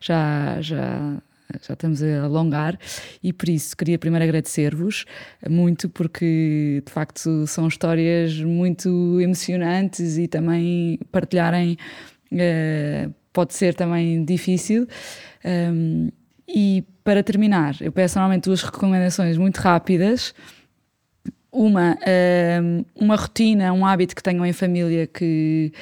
[0.00, 1.20] já, já,
[1.66, 2.78] já estamos a alongar
[3.20, 5.04] e por isso queria primeiro agradecer-vos
[5.48, 11.76] muito porque de facto são histórias muito emocionantes e também partilharem
[12.32, 14.86] uh, pode ser também difícil.
[15.44, 16.08] Um,
[16.46, 20.34] e para terminar, eu peço normalmente duas recomendações muito rápidas.
[21.50, 21.96] Uma,
[22.62, 25.72] um, uma rotina, um hábito que tenham em família que,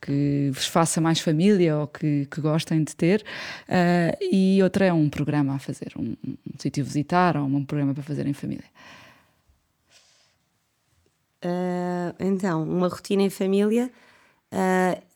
[0.00, 3.22] que vos faça mais família ou que, que gostem de ter,
[3.68, 7.64] uh, e outra é um programa a fazer, um, um sítio a visitar ou um
[7.64, 8.64] programa para fazer em família.
[11.44, 13.90] Uh, então, uma rotina em família.
[14.52, 15.09] Uh,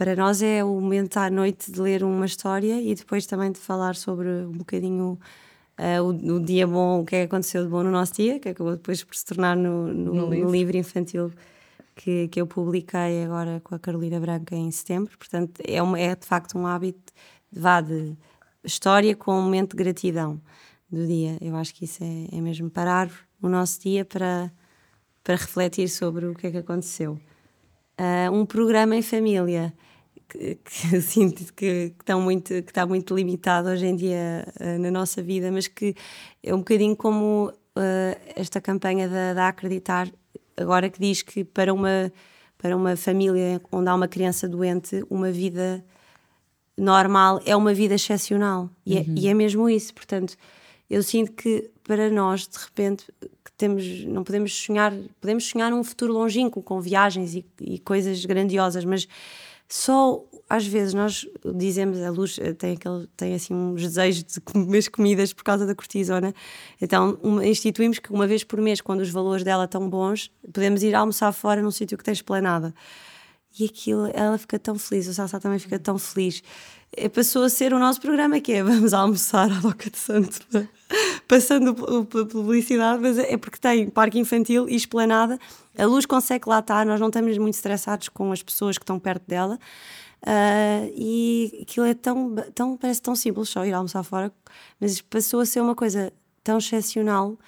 [0.00, 3.58] para nós é o momento à noite de ler uma história e depois também de
[3.58, 5.18] falar sobre um bocadinho
[5.78, 8.40] uh, o, o, dia bom, o que é que aconteceu de bom no nosso dia,
[8.40, 10.46] que acabou depois por se tornar no, no, no, livro.
[10.46, 10.76] no livro.
[10.78, 11.30] infantil
[11.94, 15.18] que, que eu publiquei agora com a Carolina Branca em setembro.
[15.18, 17.12] Portanto, é, uma, é de facto um hábito
[17.52, 18.16] de, vá, de
[18.64, 20.40] história com um momento de gratidão
[20.90, 21.36] do dia.
[21.42, 23.10] Eu acho que isso é, é mesmo parar
[23.42, 24.50] o nosso dia para,
[25.22, 27.20] para refletir sobre o que é que aconteceu.
[28.00, 29.74] Uh, um programa em família
[30.30, 34.78] que, que sinto que, que, estão muito, que está muito limitado hoje em dia uh,
[34.78, 35.94] na nossa vida, mas que
[36.42, 40.08] é um bocadinho como uh, esta campanha da, da Acreditar,
[40.56, 42.12] agora que diz que para uma,
[42.56, 45.84] para uma família onde há uma criança doente, uma vida
[46.76, 48.70] normal é uma vida excepcional.
[48.86, 49.14] E, é, uhum.
[49.16, 49.92] é, e é mesmo isso.
[49.92, 50.36] Portanto,
[50.88, 53.04] eu sinto que para nós, de repente,
[53.56, 58.84] temos, não podemos sonhar, podemos sonhar um futuro longínquo com viagens e, e coisas grandiosas,
[58.84, 59.06] mas
[59.72, 64.40] só às vezes nós dizemos a luz eh, tem aquele tem assim uns desejos de
[64.40, 66.34] comer comidas por causa da cortisona.
[66.82, 70.82] Então uma, instituímos que uma vez por mês quando os valores dela estão bons podemos
[70.82, 72.74] ir almoçar fora num sítio que tem esplanada.
[73.58, 76.42] E aquilo ela fica tão feliz o Sassá também fica tão feliz
[77.14, 80.40] passou a ser o nosso programa que é vamos almoçar à Doca de Santo
[81.28, 81.74] passando
[82.06, 85.38] pela publicidade mas é porque tem parque infantil e esplanada
[85.80, 88.98] a luz consegue lá estar, nós não estamos muito estressados com as pessoas que estão
[88.98, 89.58] perto dela.
[90.22, 94.30] Uh, e aquilo é tão, tão, parece tão simples só ir almoçar fora,
[94.78, 96.12] mas passou a ser uma coisa
[96.44, 97.38] tão excepcional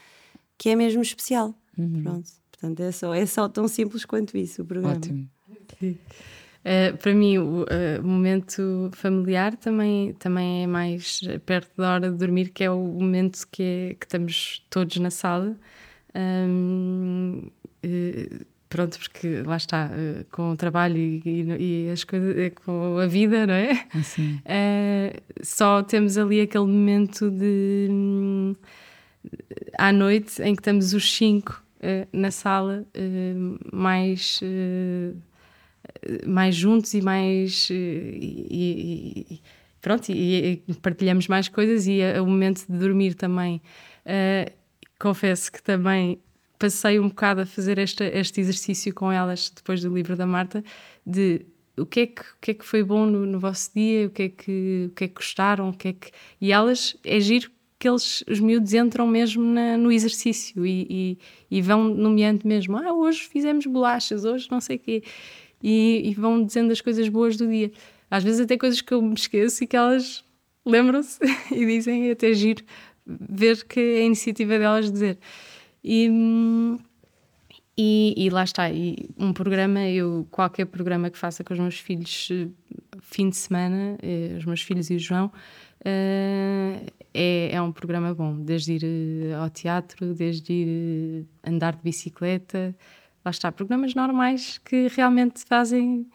[0.57, 1.55] que é mesmo especial.
[1.77, 2.03] Uhum.
[2.03, 2.31] Pronto.
[2.51, 4.95] Portanto, é só, é só tão simples quanto isso o programa.
[4.95, 5.29] Ótimo.
[6.63, 12.17] Uh, para mim, o uh, momento familiar também, também é mais perto da hora de
[12.17, 15.57] dormir, que é o momento que, é, que estamos todos na sala.
[16.15, 17.51] Um,
[17.85, 19.91] uh, pronto, porque lá está,
[20.31, 23.87] com o trabalho e, e, e, as coisas, eh, com a vida, não é?
[23.93, 24.41] Assim.
[25.43, 28.57] Só temos ali aquele momento de
[29.77, 31.63] à noite em que estamos os cinco
[32.15, 32.87] na sala,
[33.71, 34.41] mais
[36.27, 39.41] mais juntos e mais e, e,
[39.81, 43.61] pronto e, e, partilhamos mais coisas e o momento de dormir também.
[44.07, 44.51] Uh,
[44.99, 46.21] confesso que também
[46.59, 50.63] passei um bocado a fazer este, este exercício com elas depois do livro da Marta,
[51.05, 51.45] de
[51.77, 54.11] o que é que, o que, é que foi bom no, no vosso dia, o
[54.11, 56.11] que, é que, o que é que gostaram, o que é que...
[56.41, 61.19] E elas, é giro que eles, os miúdos entram mesmo na, no exercício e, e,
[61.51, 65.03] e, vão nomeando mesmo, ah, hoje fizemos bolachas, hoje não sei o quê,
[65.63, 67.71] e, e, vão dizendo as coisas boas do dia.
[68.11, 70.25] Às vezes até coisas que eu me esqueço e que elas
[70.67, 71.19] lembram-se
[71.51, 72.65] e dizem, até giro
[73.07, 75.19] ver que é a iniciativa delas dizer.
[75.85, 76.09] E,
[77.77, 81.79] E, e, lá está, e um programa, eu qualquer programa que faça com os meus
[81.79, 82.29] filhos
[83.01, 83.99] fim de semana,
[84.39, 85.33] os meus filhos e o João,
[85.85, 92.75] é, é um programa bom, desde ir ao teatro, desde ir andar de bicicleta,
[93.25, 96.07] lá está, programas normais que realmente fazem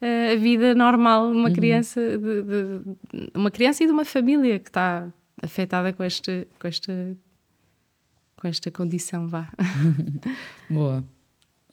[0.00, 1.54] a vida normal de uma uhum.
[1.54, 5.08] criança, de, de, uma criança e de uma família que está
[5.42, 7.16] afetada com este, com esta,
[8.36, 9.48] com esta condição, vá.
[10.70, 11.04] Boa.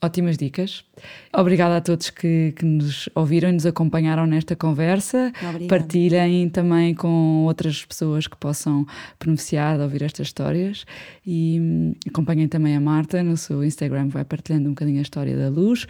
[0.02, 0.84] Ótimas dicas.
[1.32, 5.32] Obrigada a todos que, que nos ouviram e nos acompanharam nesta conversa.
[5.40, 5.66] Obrigada.
[5.68, 8.86] Partilhem também com outras pessoas que possam
[9.18, 10.84] beneficiar de ouvir estas histórias.
[11.26, 15.34] E hum, acompanhem também a Marta no seu Instagram, vai partilhando um bocadinho a história
[15.34, 15.86] da luz.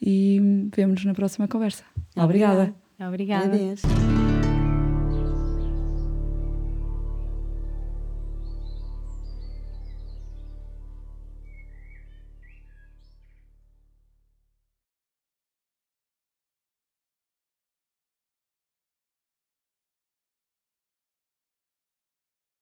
[0.00, 1.84] E hum, vemos-nos na próxima conversa.
[2.14, 2.74] Obrigada.
[2.98, 3.08] Obrigada.
[3.08, 3.46] Obrigada.
[3.46, 4.27] Adeus.